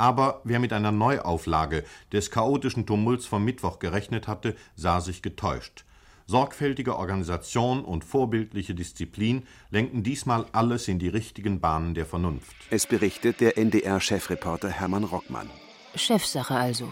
[0.00, 5.84] Aber wer mit einer Neuauflage des chaotischen Tumults vom Mittwoch gerechnet hatte, sah sich getäuscht.
[6.24, 12.56] Sorgfältige Organisation und vorbildliche Disziplin lenken diesmal alles in die richtigen Bahnen der Vernunft.
[12.70, 15.50] Es berichtet der NDR-Chefreporter Hermann Rockmann.
[15.94, 16.90] Chefsache also.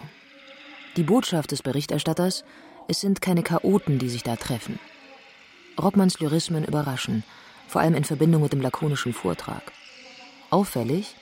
[0.95, 2.43] Die Botschaft des Berichterstatters:
[2.87, 4.77] Es sind keine Chaoten, die sich da treffen.
[5.81, 7.23] Rockmanns Lyrismen überraschen,
[7.67, 9.63] vor allem in Verbindung mit dem lakonischen Vortrag.
[10.51, 11.15] Auffällig: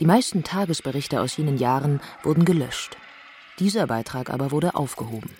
[0.00, 2.96] die meisten Tagesberichte aus jenen Jahren wurden gelöscht.
[3.58, 5.30] Dieser Beitrag aber wurde aufgehoben.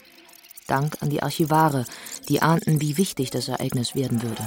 [0.66, 1.84] Dank an die Archivare,
[2.28, 4.46] die ahnten, wie wichtig das Ereignis werden würde.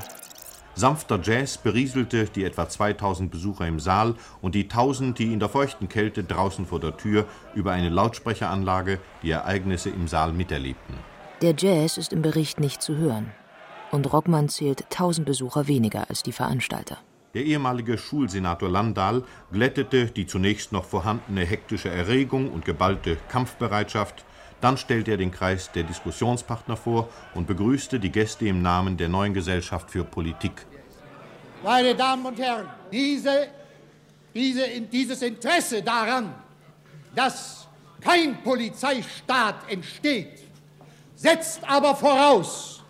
[0.75, 5.49] Sanfter Jazz berieselte die etwa 2000 Besucher im Saal und die 1000, die in der
[5.49, 10.95] feuchten Kälte draußen vor der Tür über eine Lautsprecheranlage die Ereignisse im Saal miterlebten.
[11.41, 13.31] Der Jazz ist im Bericht nicht zu hören.
[13.91, 16.97] Und Rockmann zählt 1000 Besucher weniger als die Veranstalter.
[17.33, 24.25] Der ehemalige Schulsenator Landahl glättete die zunächst noch vorhandene hektische Erregung und geballte Kampfbereitschaft
[24.59, 29.09] Dann stellte er den Kreis der Diskussionspartner vor und begrüßte die Gäste im Namen der
[29.09, 30.51] neuen Gesellschaft für Politik.
[31.63, 33.47] Meine Damen und Herren, diese,
[34.35, 36.33] diese, dieses Interesse daran,
[37.15, 37.67] dass
[37.99, 40.43] kein Polizeistaat entsteht,
[41.15, 42.83] setzt aber voraus,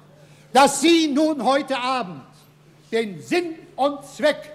[0.52, 2.24] dass Sie nun heute Abend
[2.92, 4.52] den Sinn und Zweck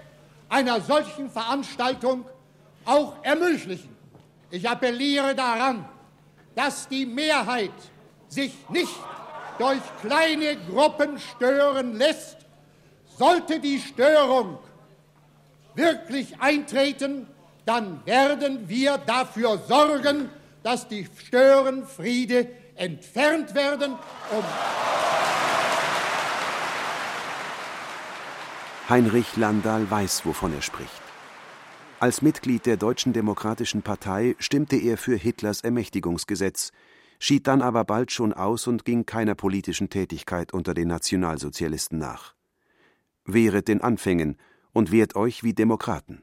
[0.49, 2.25] einer solchen Veranstaltung
[2.85, 3.97] auch ermöglichen.
[4.51, 5.85] Ich appelliere daran,
[6.55, 7.73] dass die Mehrheit
[8.29, 8.95] sich nicht
[9.59, 12.37] durch kleine Gruppen stören lässt.
[13.19, 14.61] Sollte die Störung
[15.75, 17.27] wirklich eintreten,
[17.65, 20.31] dann werden wir dafür sorgen,
[20.63, 23.95] dass die Störenfriede entfernt werden.
[24.31, 24.45] Um
[28.89, 31.03] Heinrich Landal weiß, wovon er spricht.
[31.99, 36.71] Als Mitglied der Deutschen Demokratischen Partei stimmte er für Hitlers Ermächtigungsgesetz,
[37.19, 42.35] schied dann aber bald schon aus und ging keiner politischen Tätigkeit unter den Nationalsozialisten nach.
[43.25, 44.37] Wehret den Anfängen
[44.73, 46.23] und wehrt euch wie Demokraten.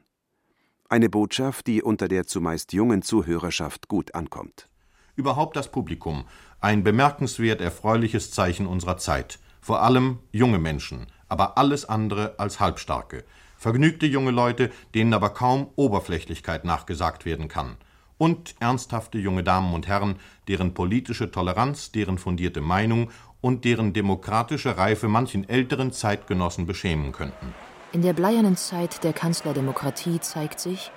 [0.88, 4.70] Eine Botschaft, die unter der zumeist jungen Zuhörerschaft gut ankommt.
[5.16, 6.24] Überhaupt das Publikum,
[6.60, 13.24] ein bemerkenswert erfreuliches Zeichen unserer Zeit, vor allem junge Menschen, aber alles andere als Halbstarke,
[13.56, 17.76] vergnügte junge Leute, denen aber kaum Oberflächlichkeit nachgesagt werden kann,
[18.18, 20.16] und ernsthafte junge Damen und Herren,
[20.48, 23.10] deren politische Toleranz, deren fundierte Meinung
[23.40, 27.54] und deren demokratische Reife manchen älteren Zeitgenossen beschämen könnten.
[27.92, 30.90] In der bleiernen Zeit der Kanzlerdemokratie zeigt sich,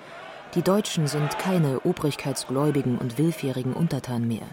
[0.54, 4.46] die Deutschen sind keine obrigkeitsgläubigen und willfährigen Untertanen mehr.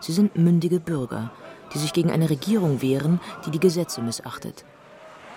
[0.00, 1.30] Sie sind mündige Bürger,
[1.72, 4.64] die sich gegen eine Regierung wehren, die die Gesetze missachtet.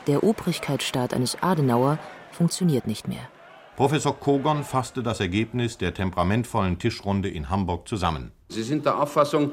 [0.07, 1.97] Der Obrigkeitsstaat eines Adenauer
[2.31, 3.27] funktioniert nicht mehr.
[3.75, 8.31] Professor Kogon fasste das Ergebnis der temperamentvollen Tischrunde in Hamburg zusammen.
[8.49, 9.51] Sie sind der Auffassung,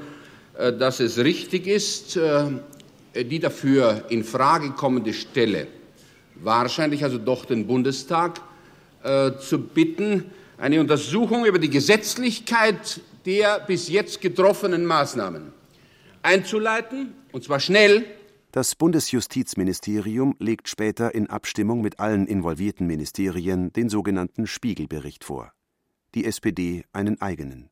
[0.58, 2.50] äh, dass es richtig ist, äh,
[3.14, 5.66] die dafür in Frage kommende Stelle,
[6.34, 8.40] wahrscheinlich also doch den Bundestag,
[9.02, 15.52] äh, zu bitten, eine Untersuchung über die Gesetzlichkeit der bis jetzt getroffenen Maßnahmen
[16.22, 18.04] einzuleiten, und zwar schnell
[18.52, 25.54] das Bundesjustizministerium legt später in Abstimmung mit allen involvierten Ministerien den sogenannten Spiegelbericht vor.
[26.14, 27.70] Die SPD einen eigenen.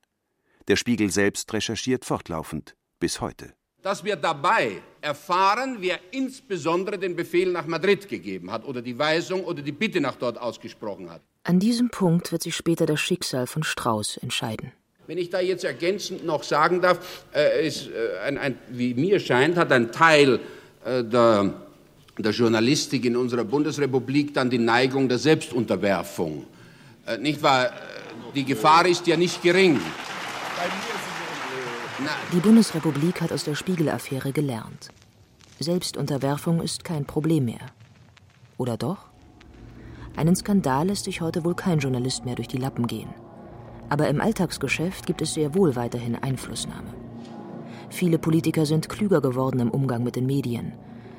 [0.68, 3.52] Der Spiegel selbst recherchiert fortlaufend bis heute.
[3.82, 9.44] Dass wir dabei erfahren, wer insbesondere den Befehl nach Madrid gegeben hat oder die Weisung
[9.44, 11.20] oder die Bitte nach dort ausgesprochen hat.
[11.44, 14.72] An diesem Punkt wird sich später das Schicksal von Strauß entscheiden.
[15.06, 19.20] Wenn ich da jetzt ergänzend noch sagen darf, äh, ist, äh, ein, ein, wie mir
[19.20, 20.38] scheint, hat ein Teil äh,
[20.84, 21.52] der,
[22.18, 26.44] der Journalistik in unserer Bundesrepublik dann die Neigung der Selbstunterwerfung.
[27.06, 27.66] Äh, nicht wahr?
[27.66, 27.70] Äh,
[28.34, 29.80] die Gefahr ist ja nicht gering.
[32.32, 34.90] Die Bundesrepublik hat aus der Spiegel-Affäre gelernt.
[35.58, 37.66] Selbstunterwerfung ist kein Problem mehr.
[38.56, 39.10] Oder doch?
[40.16, 43.10] Einen Skandal lässt sich heute wohl kein Journalist mehr durch die Lappen gehen.
[43.88, 46.94] Aber im Alltagsgeschäft gibt es sehr wohl weiterhin Einflussnahme.
[47.90, 50.72] Viele Politiker sind klüger geworden im Umgang mit den Medien.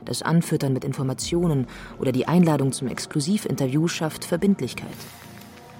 [0.05, 1.67] Das Anfüttern mit Informationen
[1.99, 4.87] oder die Einladung zum Exklusivinterview schafft Verbindlichkeit.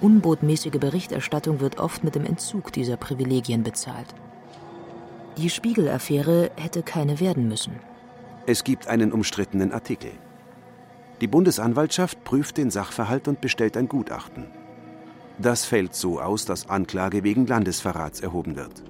[0.00, 4.14] Unbotmäßige Berichterstattung wird oft mit dem Entzug dieser Privilegien bezahlt.
[5.38, 7.72] Die Spiegel-Affäre hätte keine werden müssen.
[8.46, 10.10] Es gibt einen umstrittenen Artikel.
[11.20, 14.46] Die Bundesanwaltschaft prüft den Sachverhalt und bestellt ein Gutachten.
[15.38, 18.82] Das fällt so aus, dass Anklage wegen Landesverrats erhoben wird.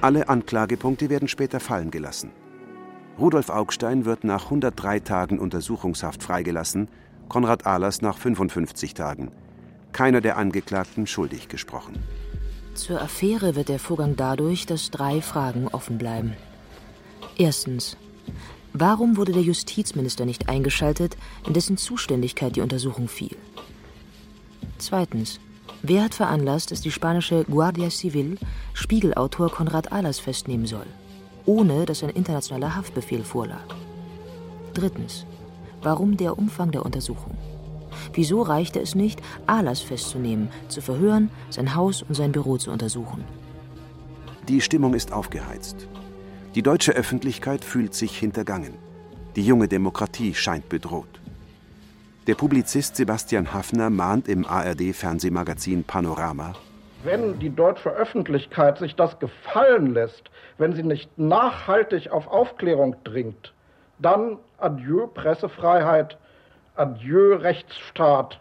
[0.00, 2.30] Alle Anklagepunkte werden später fallen gelassen.
[3.18, 6.88] Rudolf Augstein wird nach 103 Tagen Untersuchungshaft freigelassen,
[7.28, 9.30] Konrad Ahlers nach 55 Tagen.
[9.92, 11.96] Keiner der Angeklagten schuldig gesprochen.
[12.74, 16.34] Zur Affäre wird der Vorgang dadurch, dass drei Fragen offen bleiben.
[17.38, 17.96] Erstens.
[18.74, 23.34] Warum wurde der Justizminister nicht eingeschaltet, in dessen Zuständigkeit die Untersuchung fiel?
[24.76, 25.40] Zweitens.
[25.82, 28.38] Wer hat veranlasst, dass die spanische Guardia Civil
[28.74, 30.86] Spiegelautor Konrad Ahlers festnehmen soll,
[31.44, 33.74] ohne dass ein internationaler Haftbefehl vorlag?
[34.74, 35.26] Drittens.
[35.82, 37.36] Warum der Umfang der Untersuchung?
[38.12, 43.24] Wieso reichte es nicht, Ahlers festzunehmen, zu verhören, sein Haus und sein Büro zu untersuchen?
[44.48, 45.88] Die Stimmung ist aufgeheizt.
[46.54, 48.74] Die deutsche Öffentlichkeit fühlt sich hintergangen.
[49.36, 51.20] Die junge Demokratie scheint bedroht.
[52.26, 56.54] Der Publizist Sebastian Hafner mahnt im ARD-Fernsehmagazin Panorama.
[57.04, 60.24] Wenn die deutsche Öffentlichkeit sich das gefallen lässt,
[60.58, 63.54] wenn sie nicht nachhaltig auf Aufklärung dringt,
[64.00, 66.18] dann adieu Pressefreiheit,
[66.74, 68.40] adieu Rechtsstaat,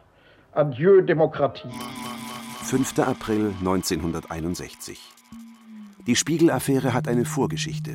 [0.53, 1.69] adieu Demokratie.
[2.63, 2.97] 5.
[2.99, 4.99] April 1961.
[6.07, 7.93] Die Spiegel-Affäre hat eine Vorgeschichte.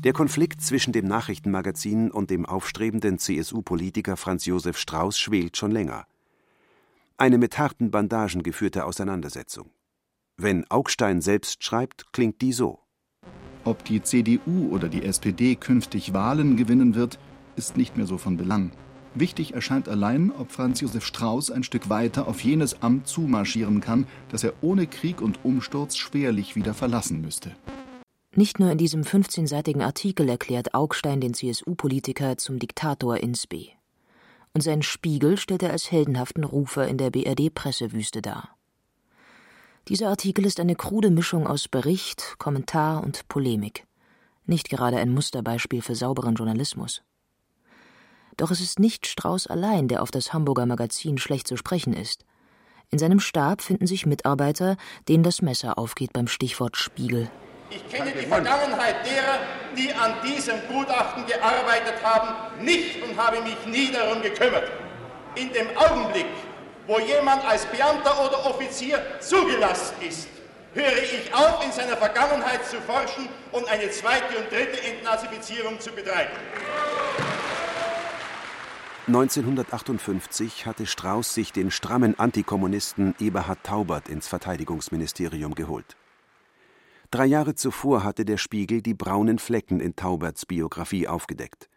[0.00, 6.06] Der Konflikt zwischen dem Nachrichtenmagazin und dem aufstrebenden CSU-Politiker Franz Josef Strauß schwelt schon länger.
[7.16, 9.70] Eine mit harten Bandagen geführte Auseinandersetzung.
[10.36, 12.78] Wenn Augstein selbst schreibt, klingt die so.
[13.64, 17.18] Ob die CDU oder die SPD künftig Wahlen gewinnen wird,
[17.56, 18.70] ist nicht mehr so von Belang.
[19.16, 24.06] Wichtig erscheint allein, ob Franz Josef Strauß ein Stück weiter auf jenes Amt zumarschieren kann,
[24.28, 27.56] das er ohne Krieg und Umsturz schwerlich wieder verlassen müsste.
[28.34, 33.70] Nicht nur in diesem 15-seitigen Artikel erklärt Augstein den CSU-Politiker zum Diktator in Spe.
[34.52, 38.56] Und seinen Spiegel stellt er als heldenhaften Rufer in der BRD-Pressewüste dar.
[39.88, 43.86] Dieser Artikel ist eine krude Mischung aus Bericht, Kommentar und Polemik.
[44.44, 47.02] Nicht gerade ein Musterbeispiel für sauberen Journalismus.
[48.36, 52.26] Doch es ist nicht Strauß allein, der auf das Hamburger Magazin schlecht zu sprechen ist.
[52.90, 54.76] In seinem Stab finden sich Mitarbeiter,
[55.08, 57.30] denen das Messer aufgeht beim Stichwort Spiegel.
[57.70, 59.40] Ich kenne die Vergangenheit derer,
[59.76, 64.70] die an diesem Gutachten gearbeitet haben, nicht und habe mich nie darum gekümmert.
[65.34, 66.26] In dem Augenblick,
[66.86, 70.28] wo jemand als Beamter oder Offizier zugelassen ist,
[70.72, 75.90] höre ich auf, in seiner Vergangenheit zu forschen und eine zweite und dritte Entnazifizierung zu
[75.90, 76.32] betreiben.
[79.08, 85.96] 1958 hatte Strauß sich den strammen Antikommunisten Eberhard Taubert ins Verteidigungsministerium geholt.
[87.10, 91.70] Drei Jahre zuvor hatte der Spiegel die braunen Flecken in Tauberts Biografie aufgedeckt.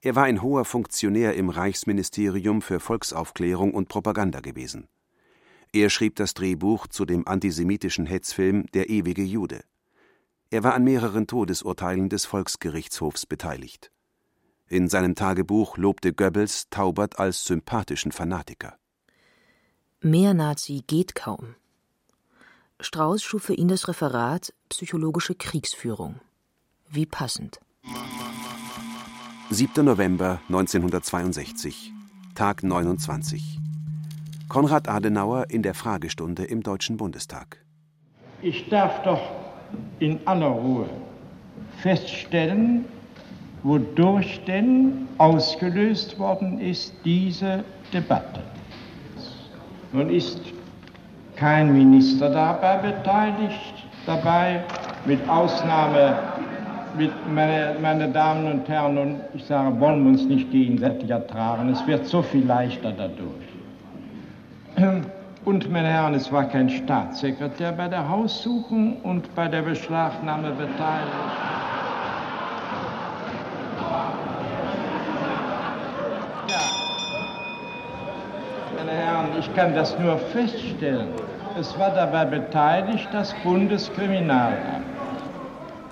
[0.00, 4.88] Er war ein hoher Funktionär im Reichsministerium für Volksaufklärung und Propaganda gewesen.
[5.72, 9.64] Er schrieb das Drehbuch zu dem antisemitischen Hetzfilm Der ewige Jude.
[10.50, 13.90] Er war an mehreren Todesurteilen des Volksgerichtshofs beteiligt.
[14.68, 18.76] In seinem Tagebuch lobte Goebbels Taubert als sympathischen Fanatiker.
[20.00, 21.54] Mehr Nazi geht kaum.
[22.82, 26.16] Strauß schuf für ihn das Referat Psychologische Kriegsführung.
[26.88, 27.60] Wie passend.
[29.50, 29.84] 7.
[29.84, 31.92] November 1962,
[32.34, 33.58] Tag 29.
[34.48, 37.64] Konrad Adenauer in der Fragestunde im Deutschen Bundestag.
[38.40, 39.20] Ich darf doch
[39.98, 40.90] in aller Ruhe
[41.82, 42.84] feststellen,
[43.62, 48.42] wodurch denn ausgelöst worden ist diese Debatte.
[49.92, 50.40] Nun ist
[51.42, 53.74] kein Minister dabei beteiligt,
[54.06, 54.62] dabei,
[55.04, 56.16] mit Ausnahme,
[56.96, 61.68] mit meine, meine Damen und Herren, und ich sage, wollen wir uns nicht gegenseitig ertragen,
[61.70, 63.50] es wird so viel leichter dadurch.
[65.44, 71.10] Und, meine Herren, es war kein Staatssekretär bei der Haussuchung und bei der Beschlagnahme beteiligt.
[76.48, 76.62] Ja.
[78.78, 81.08] Meine Herren, ich kann das nur feststellen.
[81.58, 84.86] Es war dabei beteiligt das Bundeskriminalamt.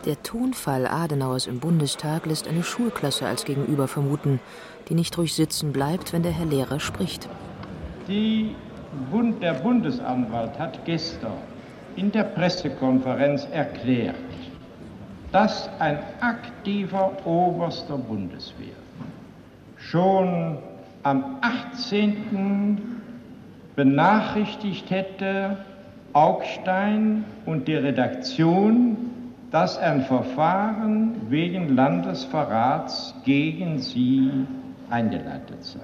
[0.06, 4.40] Der Tonfall Adenauers im Bundestag lässt eine Schulklasse als Gegenüber vermuten,
[4.88, 7.28] die nicht ruhig sitzen bleibt, wenn der Herr Lehrer spricht.
[9.10, 11.38] Bund, der Bundesanwalt hat gestern
[11.96, 14.16] in der Pressekonferenz erklärt,
[15.32, 18.74] dass ein aktiver oberster Bundeswehr
[19.76, 20.58] schon
[21.02, 22.99] am 18
[23.80, 25.56] benachrichtigt hätte
[26.12, 28.98] Augstein und die Redaktion,
[29.50, 34.30] dass ein Verfahren wegen Landesverrats gegen sie
[34.90, 35.80] eingeleitet sei.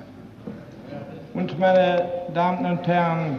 [1.33, 2.05] Und meine
[2.35, 3.39] Damen und Herren,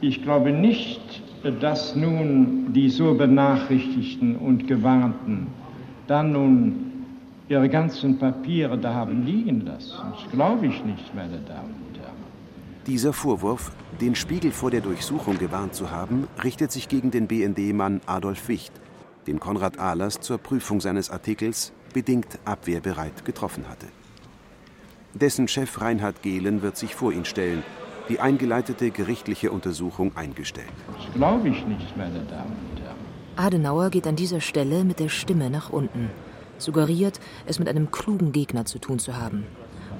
[0.00, 1.22] ich glaube nicht,
[1.60, 5.48] dass nun die so benachrichtigten und gewarnten
[6.06, 6.92] dann nun
[7.50, 9.98] ihre ganzen Papiere da haben liegen lassen.
[10.12, 11.81] Das glaube ich nicht, meine Damen.
[12.86, 18.00] Dieser Vorwurf, den Spiegel vor der Durchsuchung gewarnt zu haben, richtet sich gegen den BND-Mann
[18.06, 18.72] Adolf Wicht,
[19.28, 23.86] den Konrad Ahlers zur Prüfung seines Artikels bedingt abwehrbereit getroffen hatte.
[25.14, 27.62] Dessen Chef Reinhard Gehlen wird sich vor ihn stellen,
[28.08, 30.66] die eingeleitete gerichtliche Untersuchung eingestellt.
[30.96, 32.96] Das glaube ich nicht, meine Damen und Herren.
[33.36, 36.10] Adenauer geht an dieser Stelle mit der Stimme nach unten,
[36.58, 39.46] suggeriert, es mit einem klugen Gegner zu tun zu haben,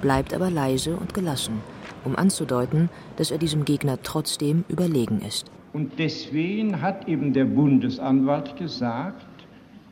[0.00, 1.60] bleibt aber leise und gelassen,
[2.04, 5.50] um anzudeuten, dass er diesem Gegner trotzdem überlegen ist.
[5.72, 9.26] Und deswegen hat eben der Bundesanwalt gesagt,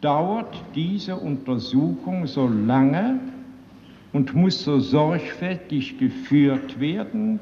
[0.00, 3.20] dauert diese Untersuchung so lange
[4.12, 7.38] und muss so sorgfältig geführt werden,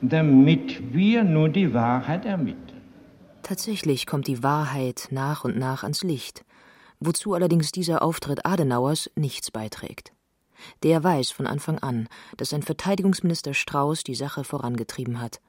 [0.00, 2.80] damit wir nur die Wahrheit ermitteln.
[3.42, 6.44] Tatsächlich kommt die Wahrheit nach und nach ans Licht,
[7.00, 10.12] wozu allerdings dieser Auftritt Adenauers nichts beiträgt.
[10.82, 15.40] Der weiß von Anfang an, dass sein Verteidigungsminister Strauß die Sache vorangetrieben hat.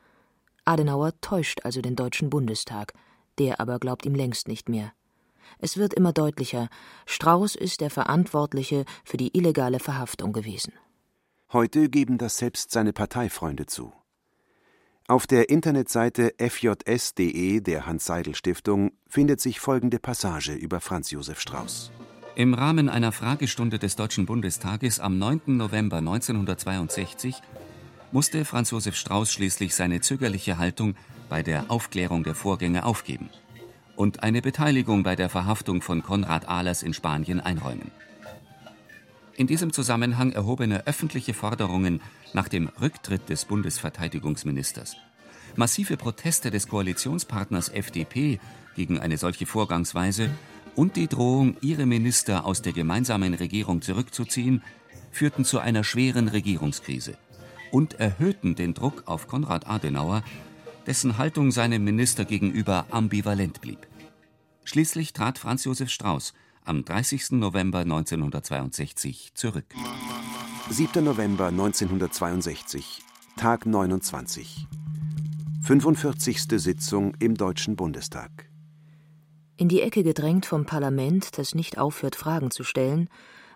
[0.65, 2.93] Adenauer täuscht also den Deutschen Bundestag,
[3.37, 4.93] der aber glaubt ihm längst nicht mehr.
[5.59, 6.69] Es wird immer deutlicher,
[7.05, 10.73] Strauß ist der Verantwortliche für die illegale Verhaftung gewesen.
[11.51, 13.93] Heute geben das selbst seine Parteifreunde zu.
[15.07, 21.91] Auf der Internetseite fjs.de der Hans-Seidel-Stiftung findet sich folgende Passage über Franz Josef Strauß.
[22.35, 25.41] Im Rahmen einer Fragestunde des Deutschen Bundestages am 9.
[25.45, 27.35] November 1962
[28.11, 30.95] musste Franz Josef Strauß schließlich seine zögerliche Haltung
[31.29, 33.29] bei der Aufklärung der Vorgänge aufgeben
[33.95, 37.91] und eine Beteiligung bei der Verhaftung von Konrad Ahlers in Spanien einräumen.
[39.35, 42.01] In diesem Zusammenhang erhobene öffentliche Forderungen
[42.33, 44.95] nach dem Rücktritt des Bundesverteidigungsministers,
[45.55, 48.39] massive Proteste des Koalitionspartners FDP
[48.75, 50.31] gegen eine solche Vorgangsweise
[50.75, 54.63] und die Drohung, ihre Minister aus der gemeinsamen Regierung zurückzuziehen,
[55.11, 57.17] führten zu einer schweren Regierungskrise
[57.71, 60.23] und erhöhten den Druck auf Konrad Adenauer,
[60.87, 63.87] dessen Haltung seinem Minister gegenüber ambivalent blieb.
[64.63, 66.33] Schließlich trat Franz Josef Strauß
[66.65, 67.31] am 30.
[67.31, 69.65] November 1962 zurück.
[70.69, 71.03] 7.
[71.03, 73.01] November 1962,
[73.35, 74.67] Tag 29.
[75.61, 76.41] 45.
[76.57, 78.52] Sitzung im Deutschen Bundestag.
[79.63, 83.09] In die Ecke gedrängt vom Parlament, das nicht aufhört, Fragen zu stellen,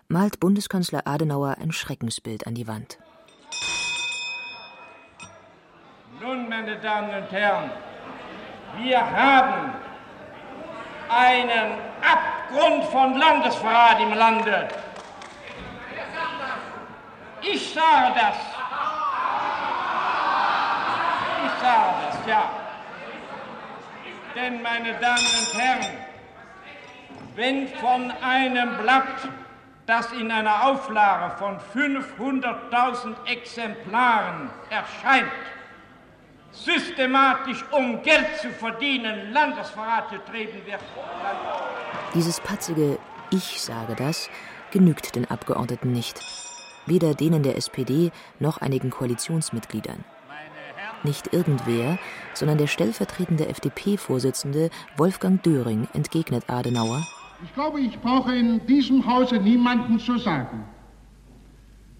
[0.08, 2.96] malt Bundeskanzler Adenauer ein Schreckensbild an die Wand.
[6.18, 7.70] Nun, meine Damen und Herren,
[8.78, 9.74] wir haben
[11.10, 14.68] einen Abgrund von Landesverrat im Lande.
[17.42, 18.36] Ich sage das.
[21.44, 22.50] Ich sage das, ja.
[24.34, 25.97] Denn, meine Damen und Herren,
[27.38, 29.28] wenn von einem Blatt,
[29.86, 35.30] das in einer Auflage von 500.000 Exemplaren erscheint,
[36.50, 40.80] systematisch, um Geld zu verdienen, Landesverrat getrieben wird.
[42.12, 42.98] Dieses patzige
[43.30, 44.28] Ich sage das
[44.72, 46.20] genügt den Abgeordneten nicht.
[46.86, 48.10] Weder denen der SPD
[48.40, 50.04] noch einigen Koalitionsmitgliedern.
[51.04, 51.98] Nicht irgendwer,
[52.34, 57.06] sondern der stellvertretende FDP-Vorsitzende Wolfgang Döring entgegnet Adenauer.
[57.44, 60.64] Ich glaube, ich brauche in diesem Hause niemanden zu sagen,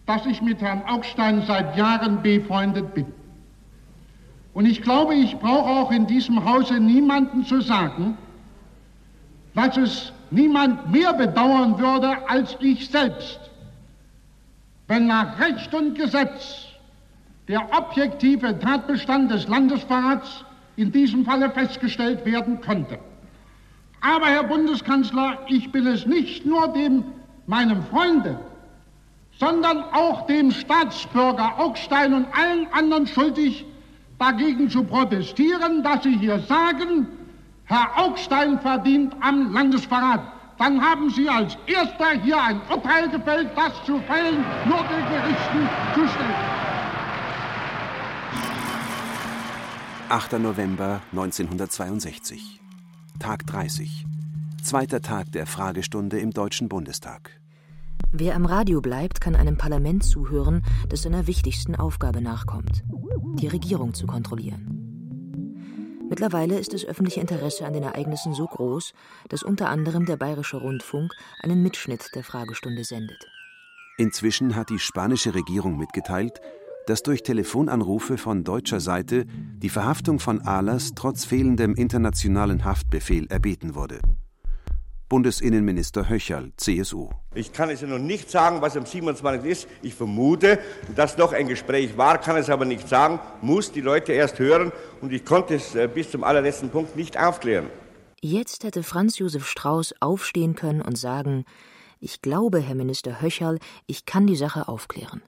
[0.05, 3.07] dass ich mit Herrn Augstein seit Jahren befreundet bin.
[4.53, 8.19] Und ich glaube, ich brauche auch in diesem Hause niemanden zu sagen,
[9.55, 13.39] dass es niemand mehr bedauern würde als ich selbst,
[14.89, 16.67] wenn nach Recht und Gesetz
[17.47, 22.99] der objektive Tatbestand des Landesverrats in diesem Falle festgestellt werden konnte.
[24.01, 27.05] Aber, Herr Bundeskanzler, ich bin es nicht nur dem,
[27.47, 28.39] meinem Freunde,
[29.39, 33.65] sondern auch dem Staatsbürger Augstein und allen anderen schuldig,
[34.19, 37.07] dagegen zu protestieren, dass Sie hier sagen,
[37.65, 40.21] Herr Augstein verdient am Landesverrat.
[40.59, 45.69] Dann haben Sie als Erster hier ein Urteil gefällt, das zu fällen nur den Gerichten
[45.95, 46.59] zusteht.
[50.09, 50.33] 8.
[50.39, 52.61] November 1962.
[53.19, 54.07] Tag 30.
[54.63, 57.33] Zweiter Tag der Fragestunde im Deutschen Bundestag.
[58.13, 62.85] Wer am Radio bleibt, kann einem Parlament zuhören, das seiner wichtigsten Aufgabe nachkommt,
[63.35, 64.79] die Regierung zu kontrollieren.
[66.09, 68.95] Mittlerweile ist das öffentliche Interesse an den Ereignissen so groß,
[69.29, 71.13] dass unter anderem der Bayerische Rundfunk
[71.43, 73.27] einen Mitschnitt der Fragestunde sendet.
[73.99, 76.41] Inzwischen hat die spanische Regierung mitgeteilt,
[76.89, 83.75] dass durch Telefonanrufe von deutscher Seite die Verhaftung von Ahlers trotz fehlendem internationalen Haftbefehl erbeten
[83.75, 84.01] wurde.
[85.11, 87.11] Bundesinnenminister Höcherl, CSU.
[87.35, 89.51] Ich kann es ja noch nicht sagen, was am 27.
[89.51, 89.69] ist.
[89.83, 90.59] Ich vermute,
[90.97, 94.73] dass noch ein Gespräch war, kann es aber nicht sagen, muss die Leute erst hören
[95.03, 97.67] und ich konnte es äh, bis zum allerletzten Punkt nicht aufklären.
[98.23, 101.45] Jetzt hätte Franz Josef Strauß aufstehen können und sagen:
[102.01, 105.23] Ich glaube, Herr Minister Höcherl, ich kann die Sache aufklären.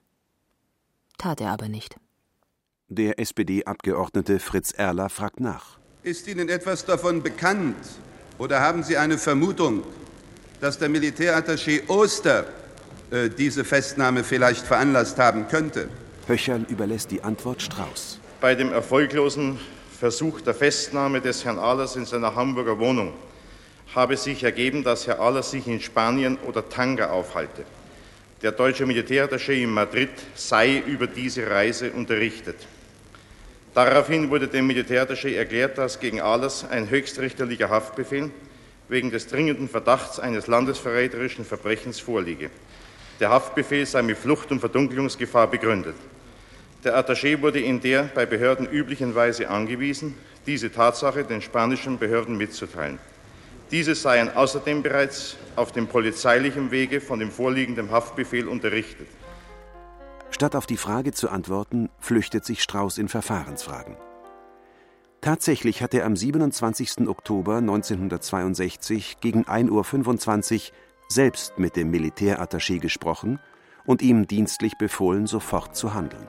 [1.21, 1.97] Tat er aber nicht.
[2.87, 5.77] Der SPD-Abgeordnete Fritz Erler fragt nach.
[6.01, 7.75] Ist Ihnen etwas davon bekannt,
[8.39, 9.83] oder haben Sie eine Vermutung,
[10.61, 12.47] dass der Militärattaché Oster
[13.11, 15.89] äh, diese Festnahme vielleicht veranlasst haben könnte?
[16.25, 18.17] Höcherl überlässt die Antwort Strauß.
[18.39, 19.59] Bei dem erfolglosen
[19.99, 23.13] Versuch der Festnahme des Herrn Ahlers in seiner Hamburger Wohnung
[23.93, 27.63] habe sich ergeben, dass Herr Ahlers sich in Spanien oder Tanga aufhalte.
[28.41, 32.55] Der deutsche Militärattaché in Madrid sei über diese Reise unterrichtet.
[33.75, 38.31] Daraufhin wurde dem Militärattaché erklärt, dass gegen Ahlers ein höchstrichterlicher Haftbefehl
[38.89, 42.49] wegen des dringenden Verdachts eines landesverräterischen Verbrechens vorliege.
[43.19, 45.95] Der Haftbefehl sei mit Flucht- und Verdunkelungsgefahr begründet.
[46.83, 50.15] Der Attaché wurde in der bei Behörden üblichen Weise angewiesen,
[50.47, 52.97] diese Tatsache den spanischen Behörden mitzuteilen.
[53.71, 59.07] Diese seien außerdem bereits auf dem polizeilichen Wege von dem vorliegenden Haftbefehl unterrichtet.
[60.29, 63.95] Statt auf die Frage zu antworten, flüchtet sich Strauß in Verfahrensfragen.
[65.21, 67.07] Tatsächlich hat er am 27.
[67.07, 70.75] Oktober 1962 gegen 1.25 Uhr
[71.07, 73.39] selbst mit dem Militärattaché gesprochen
[73.85, 76.27] und ihm dienstlich befohlen, sofort zu handeln.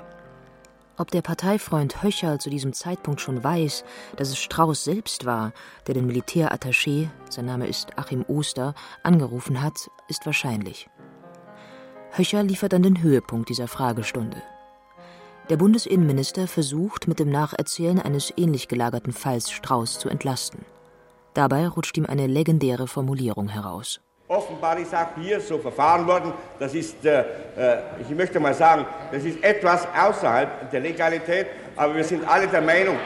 [0.99, 3.85] Ob der Parteifreund Höcher zu diesem Zeitpunkt schon weiß,
[4.17, 5.53] dass es Strauß selbst war,
[5.87, 10.89] der den Militärattaché, sein Name ist Achim Oster, angerufen hat, ist wahrscheinlich.
[12.11, 14.43] Höcher liefert dann den Höhepunkt dieser Fragestunde.
[15.49, 20.65] Der Bundesinnenminister versucht, mit dem Nacherzählen eines ähnlich gelagerten Falls Strauß zu entlasten.
[21.33, 24.01] Dabei rutscht ihm eine legendäre Formulierung heraus
[24.33, 26.33] offenbar ist auch hier so verfahren worden.
[26.59, 27.21] Das ist, äh,
[27.57, 32.47] äh, ich möchte mal sagen, das ist etwas außerhalb der Legalität, aber wir sind alle
[32.49, 32.99] der Meinung.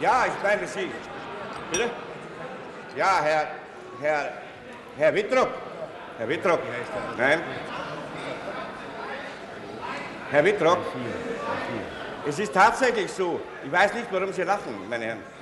[0.00, 0.90] Ja, ich meine Sie.
[1.72, 1.90] Bitte?
[2.96, 3.46] Ja, Herr,
[4.00, 4.32] Herr,
[4.96, 5.48] Herr Wittrock.
[6.18, 6.60] Herr Wittrock.
[7.16, 7.40] Nein.
[10.30, 10.78] Herr Wittrock.
[12.28, 13.40] Es ist tatsächlich so.
[13.64, 15.37] Ich weiß nicht, warum Sie lachen, meine Herren.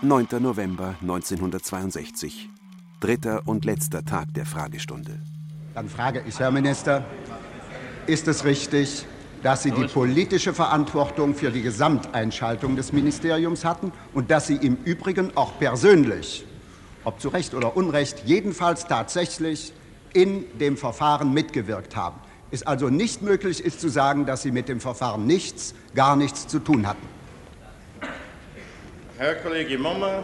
[0.00, 0.28] 9.
[0.38, 2.48] November 1962.
[3.00, 5.18] Dritter und letzter Tag der Fragestunde.
[5.74, 7.04] Dann frage ich, Herr Minister,
[8.06, 9.04] ist es richtig,
[9.42, 14.78] dass Sie die politische Verantwortung für die Gesamteinschaltung des Ministeriums hatten und dass Sie im
[14.84, 16.46] Übrigen auch persönlich,
[17.02, 19.72] ob zu Recht oder Unrecht, jedenfalls tatsächlich
[20.12, 22.20] in dem Verfahren mitgewirkt haben.
[22.52, 26.46] Es also nicht möglich ist zu sagen, dass Sie mit dem Verfahren nichts, gar nichts
[26.46, 27.17] zu tun hatten.
[29.18, 30.22] Herr Kollege Mommer,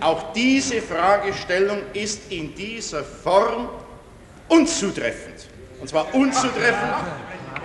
[0.00, 3.68] auch diese Fragestellung ist in dieser Form
[4.46, 5.48] unzutreffend.
[5.80, 6.94] Und zwar unzutreffend,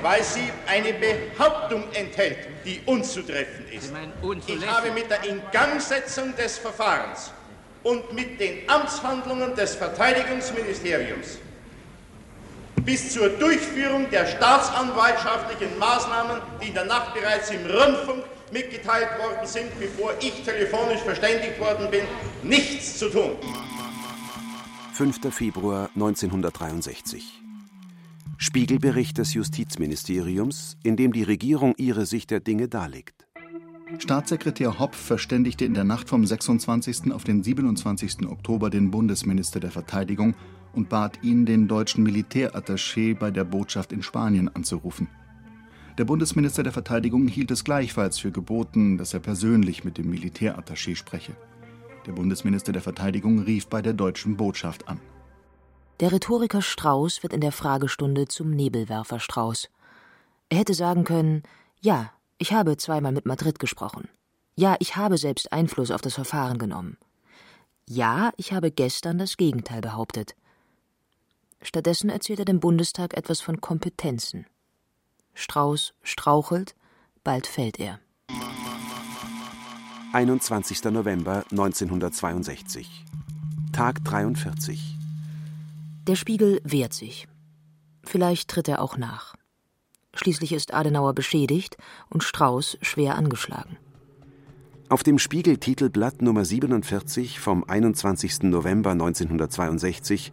[0.02, 3.94] weil sie eine Behauptung enthält, die unzutreffend ist.
[4.48, 7.32] Ich habe mit der Ingangsetzung des Verfahrens
[7.84, 11.38] und mit den Amtshandlungen des Verteidigungsministeriums
[12.78, 19.46] bis zur Durchführung der staatsanwaltschaftlichen Maßnahmen, die in der Nacht bereits im Rundfunk mitgeteilt worden
[19.46, 22.04] sind, bevor ich telefonisch verständigt worden bin,
[22.44, 23.32] nichts zu tun.
[24.94, 25.34] 5.
[25.34, 27.42] Februar 1963.
[28.38, 33.26] Spiegelbericht des Justizministeriums, in dem die Regierung ihre Sicht der Dinge darlegt.
[34.00, 37.12] Staatssekretär Hopp verständigte in der Nacht vom 26.
[37.12, 38.28] auf den 27.
[38.28, 40.36] Oktober den Bundesminister der Verteidigung
[40.74, 45.08] und bat ihn, den deutschen Militärattaché bei der Botschaft in Spanien anzurufen.
[46.00, 50.96] Der Bundesminister der Verteidigung hielt es gleichfalls für geboten, dass er persönlich mit dem Militärattaché
[50.96, 51.36] spreche.
[52.08, 55.00] Der Bundesminister der Verteidigung rief bei der deutschen Botschaft an.
[56.00, 59.70] Der Rhetoriker Strauß wird in der Fragestunde zum Nebelwerfer Strauß.
[60.50, 61.44] Er hätte sagen können:
[61.80, 64.10] Ja, ich habe zweimal mit Madrid gesprochen.
[64.56, 66.98] Ja, ich habe selbst Einfluss auf das Verfahren genommen.
[67.88, 70.36] Ja, ich habe gestern das Gegenteil behauptet.
[71.62, 74.48] Stattdessen erzählt er dem Bundestag etwas von Kompetenzen.
[75.34, 76.76] Strauß strauchelt,
[77.24, 78.00] bald fällt er.
[80.14, 80.84] 21.
[80.86, 83.04] November 1962.
[83.72, 84.98] Tag 43.
[86.08, 87.28] Der Spiegel wehrt sich.
[88.04, 89.34] Vielleicht tritt er auch nach.
[90.14, 91.78] Schließlich ist Adenauer beschädigt
[92.10, 93.78] und Strauß schwer angeschlagen.
[94.90, 98.44] Auf dem Spiegel-Titelblatt Nummer 47 vom 21.
[98.44, 100.32] November 1962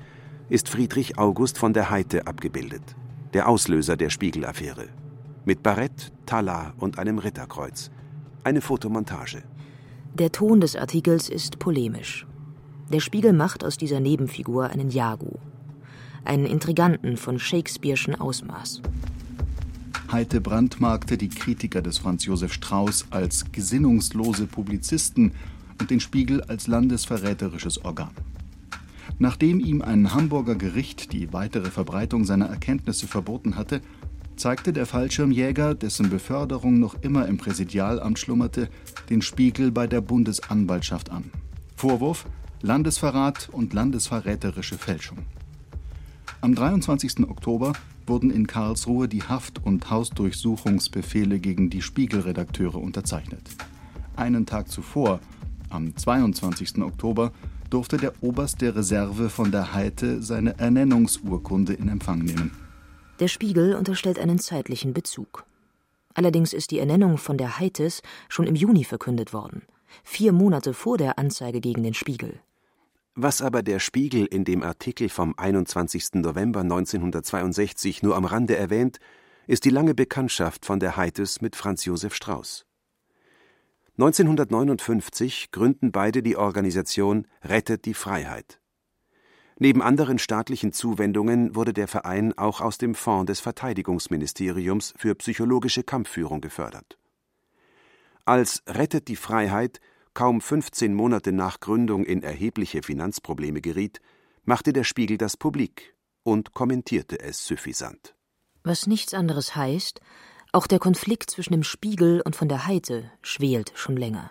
[0.51, 2.82] ist Friedrich August von der Heite abgebildet
[3.33, 4.89] der Auslöser der Spiegel-Affäre.
[5.45, 7.91] Mit Barett, Talar und einem Ritterkreuz.
[8.45, 9.43] Eine Fotomontage.
[10.14, 12.26] Der Ton des Artikels ist polemisch.
[12.93, 15.39] Der Spiegel macht aus dieser Nebenfigur einen Jago.
[16.24, 18.83] Einen Intriganten von Shakespeare'schen Ausmaß.
[20.11, 25.33] Heite brandmarkte die Kritiker des Franz Josef Strauß als gesinnungslose Publizisten
[25.81, 28.11] und den Spiegel als landesverräterisches Organ.
[29.20, 33.82] Nachdem ihm ein Hamburger Gericht die weitere Verbreitung seiner Erkenntnisse verboten hatte,
[34.36, 38.70] zeigte der Fallschirmjäger, dessen Beförderung noch immer im Präsidialamt schlummerte,
[39.10, 41.30] den Spiegel bei der Bundesanwaltschaft an.
[41.76, 42.24] Vorwurf
[42.62, 45.18] Landesverrat und landesverräterische Fälschung.
[46.40, 47.28] Am 23.
[47.28, 47.74] Oktober
[48.06, 53.42] wurden in Karlsruhe die Haft- und Hausdurchsuchungsbefehle gegen die Spiegelredakteure unterzeichnet.
[54.16, 55.20] Einen Tag zuvor,
[55.68, 56.78] am 22.
[56.82, 57.32] Oktober,
[57.70, 62.50] durfte der Oberst der Reserve von der Heite seine Ernennungsurkunde in Empfang nehmen.
[63.20, 65.44] Der Spiegel unterstellt einen zeitlichen Bezug.
[66.14, 69.62] Allerdings ist die Ernennung von der Heites schon im Juni verkündet worden,
[70.02, 72.40] vier Monate vor der Anzeige gegen den Spiegel.
[73.14, 76.14] Was aber der Spiegel in dem Artikel vom 21.
[76.14, 78.98] November 1962 nur am Rande erwähnt,
[79.46, 82.66] ist die lange Bekanntschaft von der Heites mit Franz Josef Strauß.
[83.99, 88.61] 1959 gründen beide die Organisation Rettet die Freiheit.
[89.59, 95.82] Neben anderen staatlichen Zuwendungen wurde der Verein auch aus dem Fonds des Verteidigungsministeriums für psychologische
[95.82, 96.97] Kampfführung gefördert.
[98.24, 99.80] Als Rettet die Freiheit
[100.14, 104.01] kaum 15 Monate nach Gründung in erhebliche Finanzprobleme geriet,
[104.45, 108.14] machte der Spiegel das publik und kommentierte es suffisant.
[108.62, 110.01] Was nichts anderes heißt,
[110.53, 114.30] auch der Konflikt zwischen dem Spiegel und von der Heite schwelt schon länger.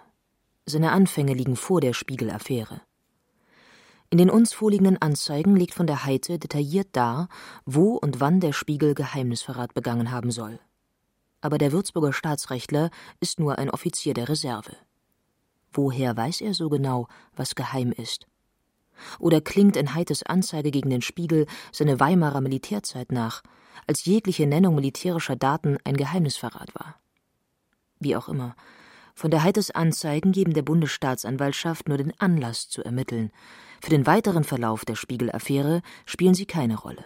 [0.66, 2.82] Seine Anfänge liegen vor der Spiegel-Affäre.
[4.12, 7.30] In den uns vorliegenden Anzeigen legt von der Heite detailliert dar,
[7.66, 10.60] wo und wann der Spiegel Geheimnisverrat begangen haben soll.
[11.42, 12.90] Aber der Würzburger Staatsrechtler
[13.20, 14.76] ist nur ein Offizier der Reserve.
[15.72, 18.28] Woher weiß er so genau, was geheim ist?
[19.20, 23.44] Oder klingt in Heites Anzeige gegen den Spiegel seine Weimarer Militärzeit nach,
[23.88, 26.96] als jegliche Nennung militärischer Daten ein Geheimnisverrat war?
[28.00, 28.56] Wie auch immer,
[29.20, 33.32] von der Heites Anzeigen geben der Bundesstaatsanwaltschaft nur den Anlass zu ermitteln.
[33.82, 37.04] Für den weiteren Verlauf der Spiegel-Affäre spielen sie keine Rolle.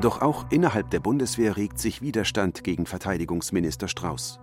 [0.00, 4.40] Doch auch innerhalb der Bundeswehr regt sich Widerstand gegen Verteidigungsminister Strauß.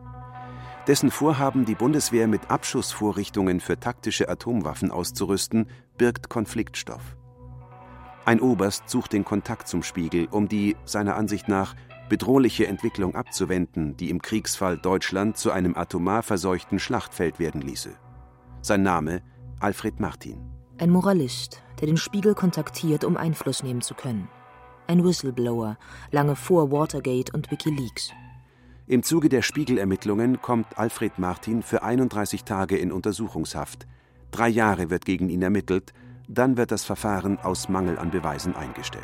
[0.88, 7.18] Dessen Vorhaben, die Bundeswehr mit Abschussvorrichtungen für taktische Atomwaffen auszurüsten, birgt Konfliktstoff.
[8.30, 11.74] Ein Oberst sucht den Kontakt zum Spiegel, um die, seiner Ansicht nach,
[12.10, 17.90] bedrohliche Entwicklung abzuwenden, die im Kriegsfall Deutschland zu einem atomar verseuchten Schlachtfeld werden ließe.
[18.62, 19.24] Sein Name
[19.60, 20.38] Alfred Martin.
[20.78, 24.30] Ein Moralist, der den Spiegel kontaktiert, um Einfluss nehmen zu können.
[24.86, 25.80] Ein Whistleblower,
[26.12, 28.12] lange vor Watergate und Wikileaks.
[28.86, 33.88] Im Zuge der Spiegelermittlungen kommt Alfred Martin für 31 Tage in Untersuchungshaft.
[34.30, 35.94] Drei Jahre wird gegen ihn ermittelt,
[36.30, 39.04] dann wird das Verfahren aus Mangel an Beweisen eingestellt.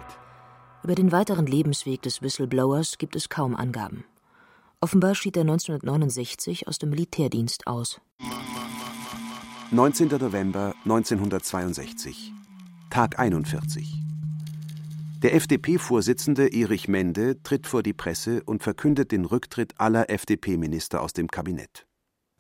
[0.84, 4.06] Über den weiteren Lebensweg des Whistleblowers gibt es kaum Angaben.
[4.80, 8.00] Offenbar schied er 1969 aus dem Militärdienst aus.
[9.72, 10.10] 19.
[10.10, 12.32] November 1962,
[12.92, 14.04] Tag 41.
[15.24, 21.14] Der FDP-Vorsitzende Erich Mende tritt vor die Presse und verkündet den Rücktritt aller FDP-Minister aus
[21.14, 21.88] dem Kabinett.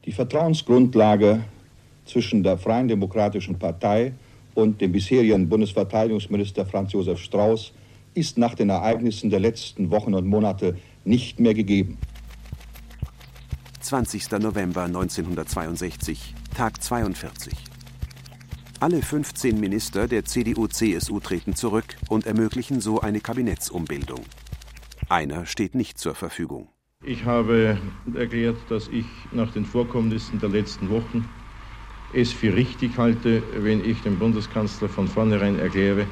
[0.05, 1.43] Die Vertrauensgrundlage
[2.05, 4.13] zwischen der Freien Demokratischen Partei
[4.55, 7.73] und dem bisherigen Bundesverteidigungsminister Franz Josef Strauß
[8.15, 11.99] ist nach den Ereignissen der letzten Wochen und Monate nicht mehr gegeben.
[13.81, 14.31] 20.
[14.39, 17.53] November 1962, Tag 42.
[18.79, 24.21] Alle 15 Minister der CDU-CSU treten zurück und ermöglichen so eine Kabinettsumbildung.
[25.07, 26.67] Einer steht nicht zur Verfügung.
[27.03, 27.77] Ich habe
[28.15, 31.29] erklärt, dass ich nach den Vorkommnissen der letzten Wochen
[32.13, 36.07] es für richtig halte, wenn ich dem Bundeskanzler von vornherein erkläre,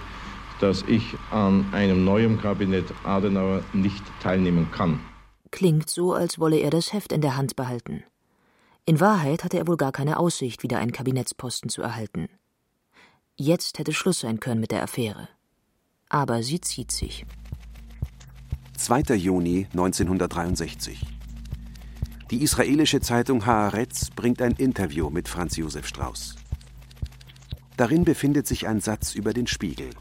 [0.59, 4.99] dass ich an einem neuen Kabinett Adenauer nicht teilnehmen kann.
[5.51, 8.03] Klingt so, als wolle er das Heft in der Hand behalten.
[8.85, 12.27] In Wahrheit hatte er wohl gar keine Aussicht, wieder einen Kabinettsposten zu erhalten.
[13.35, 15.29] Jetzt hätte Schluss sein können mit der Affäre.
[16.09, 17.25] Aber sie zieht sich.
[18.77, 19.15] 2.
[19.15, 21.12] Juni 1963.
[22.33, 26.33] Die israelische Zeitung Haaretz bringt ein Interview mit Franz Josef Strauß.
[27.77, 29.91] Darin befindet sich ein Satz über den Spiegel.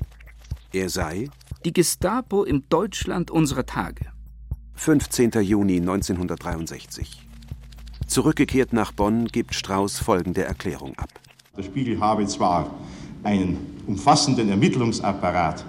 [0.73, 1.29] Er sei
[1.67, 4.07] die Gestapo im Deutschland unserer Tage.
[4.77, 5.33] 15.
[5.43, 7.21] Juni 1963.
[8.07, 11.11] Zurückgekehrt nach Bonn gibt Strauß folgende Erklärung ab.
[11.55, 12.75] Der Spiegel habe zwar
[13.25, 15.67] einen umfassenden Ermittlungsapparat.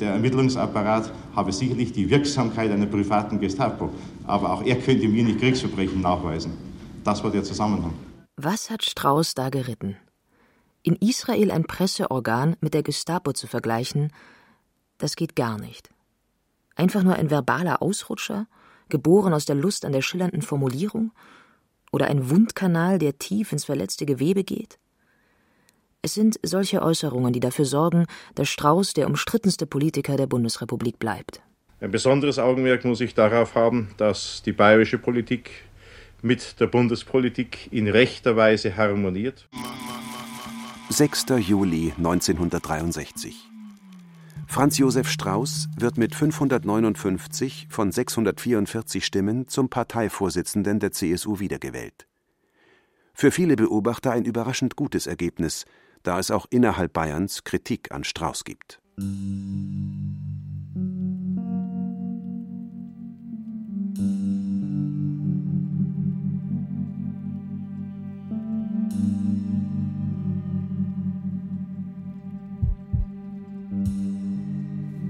[0.00, 3.90] Der Ermittlungsapparat habe sicherlich die Wirksamkeit einer privaten Gestapo,
[4.24, 6.52] aber auch er könnte mir nicht Kriegsverbrechen nachweisen.
[7.04, 7.94] Das war der Zusammenhang.
[8.36, 9.96] Was hat Strauß da geritten?
[10.82, 14.12] In Israel ein Presseorgan mit der Gestapo zu vergleichen,
[14.98, 15.90] das geht gar nicht.
[16.74, 18.46] Einfach nur ein verbaler Ausrutscher,
[18.88, 21.12] geboren aus der Lust an der schillernden Formulierung?
[21.92, 24.78] Oder ein Wundkanal, der tief ins verletzte Gewebe geht?
[26.04, 31.40] Es sind solche Äußerungen, die dafür sorgen, dass Strauß der umstrittenste Politiker der Bundesrepublik bleibt.
[31.80, 35.50] Ein besonderes Augenmerk muss ich darauf haben, dass die bayerische Politik
[36.20, 39.48] mit der Bundespolitik in rechter Weise harmoniert.
[40.88, 41.26] 6.
[41.38, 43.48] Juli 1963.
[44.48, 52.08] Franz Josef Strauß wird mit 559 von 644 Stimmen zum Parteivorsitzenden der CSU wiedergewählt.
[53.14, 55.64] Für viele Beobachter ein überraschend gutes Ergebnis,
[56.02, 58.80] da es auch innerhalb Bayerns Kritik an Strauß gibt.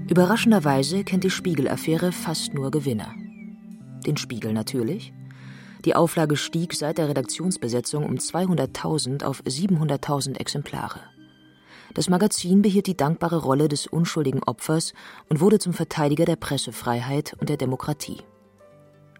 [0.09, 3.15] Überraschenderweise kennt die Spiegel-Affäre fast nur Gewinner.
[4.05, 5.11] Den Spiegel natürlich,
[5.85, 11.01] Die Auflage stieg seit der Redaktionsbesetzung um 200.000 auf 700.000 Exemplare.
[11.93, 14.93] Das Magazin behielt die dankbare Rolle des unschuldigen Opfers
[15.29, 18.21] und wurde zum Verteidiger der Pressefreiheit und der Demokratie.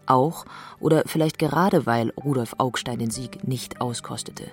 [0.06, 0.44] Auch
[0.80, 4.50] oder vielleicht gerade weil Rudolf Augstein den Sieg nicht auskostete.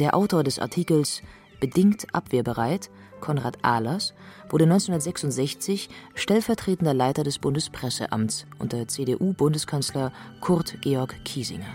[0.00, 1.22] Der Autor des Artikels
[1.60, 2.90] Bedingt abwehrbereit,
[3.20, 4.14] Konrad Ahlers,
[4.48, 11.74] wurde 1966 stellvertretender Leiter des Bundespresseamts unter CDU-Bundeskanzler Kurt Georg Kiesinger.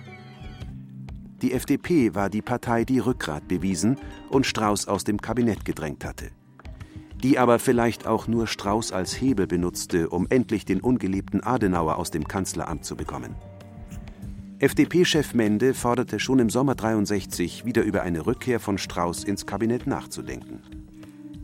[1.42, 3.98] Die FDP war die Partei, die Rückgrat bewiesen
[4.30, 6.32] und Strauß aus dem Kabinett gedrängt hatte.
[7.24, 12.12] Die aber vielleicht auch nur Strauß als Hebel benutzte, um endlich den ungeliebten Adenauer aus
[12.12, 13.36] dem Kanzleramt zu bekommen.
[14.60, 19.88] FDP-Chef Mende forderte schon im Sommer 63 wieder über eine Rückkehr von Strauß ins Kabinett
[19.88, 20.62] nachzudenken.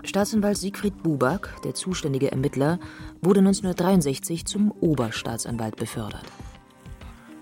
[0.06, 2.80] Staatsanwalt Siegfried Buback, der zuständige Ermittler,
[3.22, 6.26] wurde 1963 zum Oberstaatsanwalt befördert.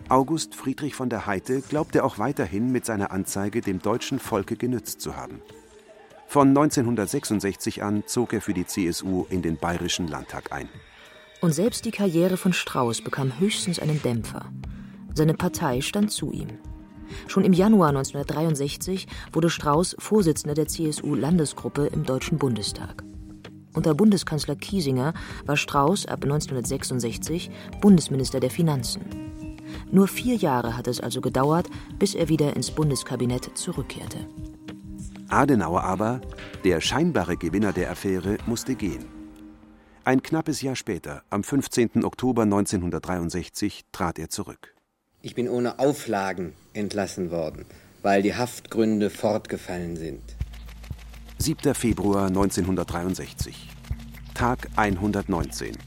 [0.10, 5.02] August Friedrich von der Heide glaubte auch weiterhin mit seiner Anzeige dem deutschen Volke genützt
[5.02, 5.42] zu haben.
[6.28, 10.70] Von 1966 an zog er für die CSU in den Bayerischen Landtag ein.
[11.42, 14.46] Und selbst die Karriere von Strauß bekam höchstens einen Dämpfer.
[15.14, 16.58] Seine Partei stand zu ihm.
[17.28, 23.04] Schon im Januar 1963 wurde Strauß Vorsitzender der CSU-Landesgruppe im Deutschen Bundestag.
[23.74, 25.14] Unter Bundeskanzler Kiesinger
[25.46, 27.50] war Strauß ab 1966
[27.82, 29.02] Bundesminister der Finanzen.
[29.92, 34.28] Nur vier Jahre hat es also gedauert, bis er wieder ins Bundeskabinett zurückkehrte.
[35.28, 36.22] Adenauer aber,
[36.64, 39.06] der scheinbare Gewinner der Affäre, musste gehen.
[40.06, 42.04] Ein knappes Jahr später, am 15.
[42.04, 44.76] Oktober 1963, trat er zurück.
[45.22, 47.66] Ich bin ohne Auflagen entlassen worden,
[48.02, 50.22] weil die Haftgründe fortgefallen sind.
[51.38, 51.74] 7.
[51.74, 53.70] Februar 1963.
[54.34, 55.78] Tag 119.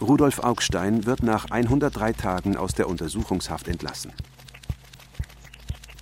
[0.00, 4.12] Rudolf Augstein wird nach 103 Tagen aus der Untersuchungshaft entlassen.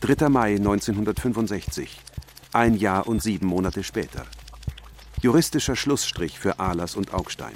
[0.01, 0.29] 3.
[0.31, 2.01] Mai 1965.
[2.53, 4.25] Ein Jahr und sieben Monate später.
[5.21, 7.53] Juristischer Schlussstrich für Ahlers und Augstein.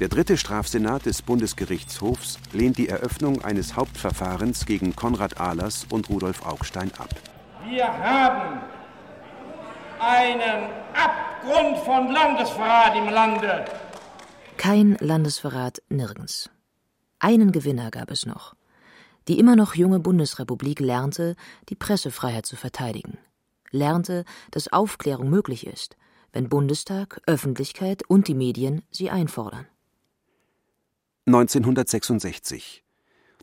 [0.00, 6.44] Der dritte Strafsenat des Bundesgerichtshofs lehnt die Eröffnung eines Hauptverfahrens gegen Konrad Ahlers und Rudolf
[6.44, 7.10] Augstein ab.
[7.68, 8.60] Wir haben
[10.00, 13.66] einen Abgrund von Landesverrat im Lande.
[14.56, 16.50] Kein Landesverrat nirgends.
[17.20, 18.56] Einen Gewinner gab es noch.
[19.28, 21.36] Die immer noch junge Bundesrepublik lernte,
[21.68, 23.16] die Pressefreiheit zu verteidigen.
[23.70, 25.96] Lernte, dass Aufklärung möglich ist,
[26.32, 29.68] wenn Bundestag, Öffentlichkeit und die Medien sie einfordern.
[31.26, 32.84] 1966.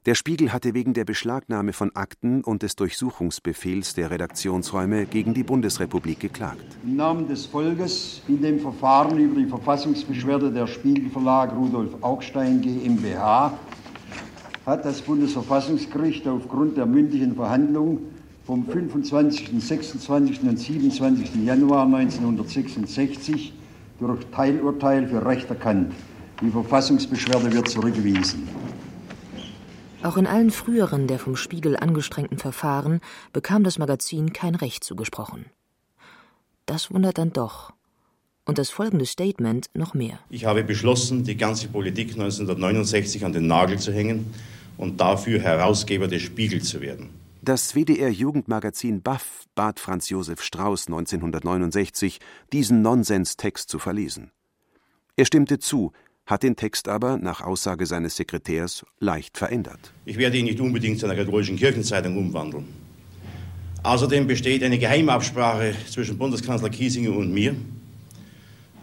[0.05, 5.41] Der Spiegel hatte wegen der Beschlagnahme von Akten und des Durchsuchungsbefehls der Redaktionsräume gegen die
[5.41, 6.63] Bundesrepublik geklagt.
[6.83, 13.57] Im Namen des Volkes in dem Verfahren über die Verfassungsbeschwerde der Spiegelverlag Rudolf Augstein GmbH
[14.67, 17.99] hat das Bundesverfassungsgericht aufgrund der mündlichen Verhandlung
[18.45, 20.43] vom 25., 26.
[20.43, 21.33] und 27.
[21.43, 23.53] Januar 1966
[23.99, 25.93] durch Teilurteil für Recht erkannt.
[26.41, 28.47] Die Verfassungsbeschwerde wird zurückgewiesen.
[30.01, 35.45] Auch in allen früheren der vom Spiegel angestrengten Verfahren bekam das Magazin kein Recht zugesprochen.
[36.65, 37.73] Das wundert dann doch.
[38.45, 40.17] Und das folgende Statement noch mehr.
[40.31, 44.33] Ich habe beschlossen, die ganze Politik 1969 an den Nagel zu hängen
[44.77, 47.09] und dafür Herausgeber des Spiegel zu werden.
[47.43, 52.19] Das WDR-Jugendmagazin Baff bat Franz Josef Strauß 1969,
[52.51, 54.31] diesen Nonsenstext zu verlesen.
[55.15, 55.91] Er stimmte zu,
[56.25, 59.93] hat den Text aber, nach Aussage seines Sekretärs, leicht verändert.
[60.05, 62.65] Ich werde ihn nicht unbedingt zu einer katholischen Kirchenzeitung umwandeln.
[63.83, 67.55] Außerdem besteht eine Geheimabsprache zwischen Bundeskanzler Kiesinger und mir,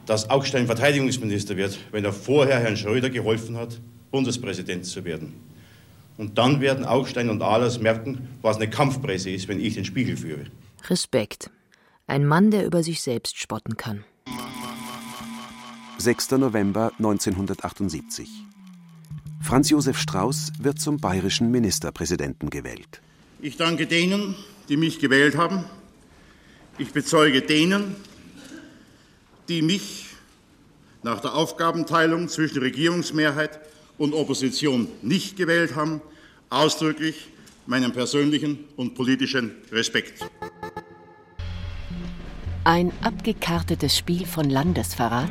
[0.06, 3.78] dass Augstein Verteidigungsminister wird, wenn er vorher Herrn Schröder geholfen hat,
[4.10, 5.34] Bundespräsident zu werden.
[6.16, 10.16] Und dann werden Augstein und Ahlers merken, was eine Kampfpresse ist, wenn ich den Spiegel
[10.16, 10.46] führe.
[10.88, 11.50] Respekt.
[12.08, 14.04] Ein Mann, der über sich selbst spotten kann.
[16.00, 16.30] 6.
[16.32, 18.28] November 1978.
[19.42, 23.02] Franz Josef Strauß wird zum bayerischen Ministerpräsidenten gewählt.
[23.40, 24.36] Ich danke denen,
[24.68, 25.64] die mich gewählt haben.
[26.78, 27.96] Ich bezeuge denen,
[29.48, 30.06] die mich
[31.02, 33.58] nach der Aufgabenteilung zwischen Regierungsmehrheit
[33.98, 36.00] und Opposition nicht gewählt haben,
[36.48, 37.26] ausdrücklich
[37.66, 40.24] meinen persönlichen und politischen Respekt.
[42.68, 45.30] Ein abgekartetes Spiel von Landesverrat?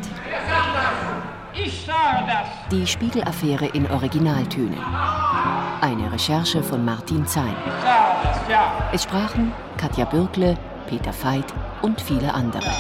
[1.54, 2.48] Ich sage das.
[2.72, 4.84] Die Spiegelaffäre in Originaltönen.
[5.80, 7.56] Eine Recherche von Martin Zein.
[7.64, 8.90] Ich sage das, ja.
[8.92, 10.58] Es sprachen Katja Bürkle,
[10.90, 12.72] Peter Veit und viele andere.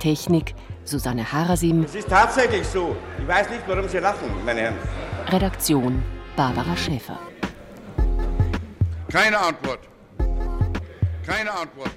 [0.00, 1.84] Technik Susanne Harasim.
[1.84, 2.96] Es ist tatsächlich so.
[3.16, 4.78] Ich weiß nicht, warum Sie lachen, meine Herren.
[5.28, 6.02] Redaktion
[6.34, 7.20] Barbara Schäfer.
[9.08, 9.88] Keine Antwort.
[11.24, 11.92] Keine Antwort.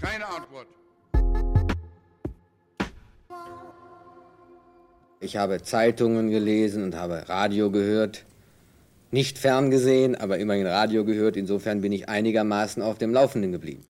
[0.00, 0.66] Keine Antwort.
[5.20, 8.24] Ich habe Zeitungen gelesen und habe Radio gehört.
[9.10, 11.36] Nicht ferngesehen, aber immerhin Radio gehört.
[11.36, 13.87] Insofern bin ich einigermaßen auf dem Laufenden geblieben.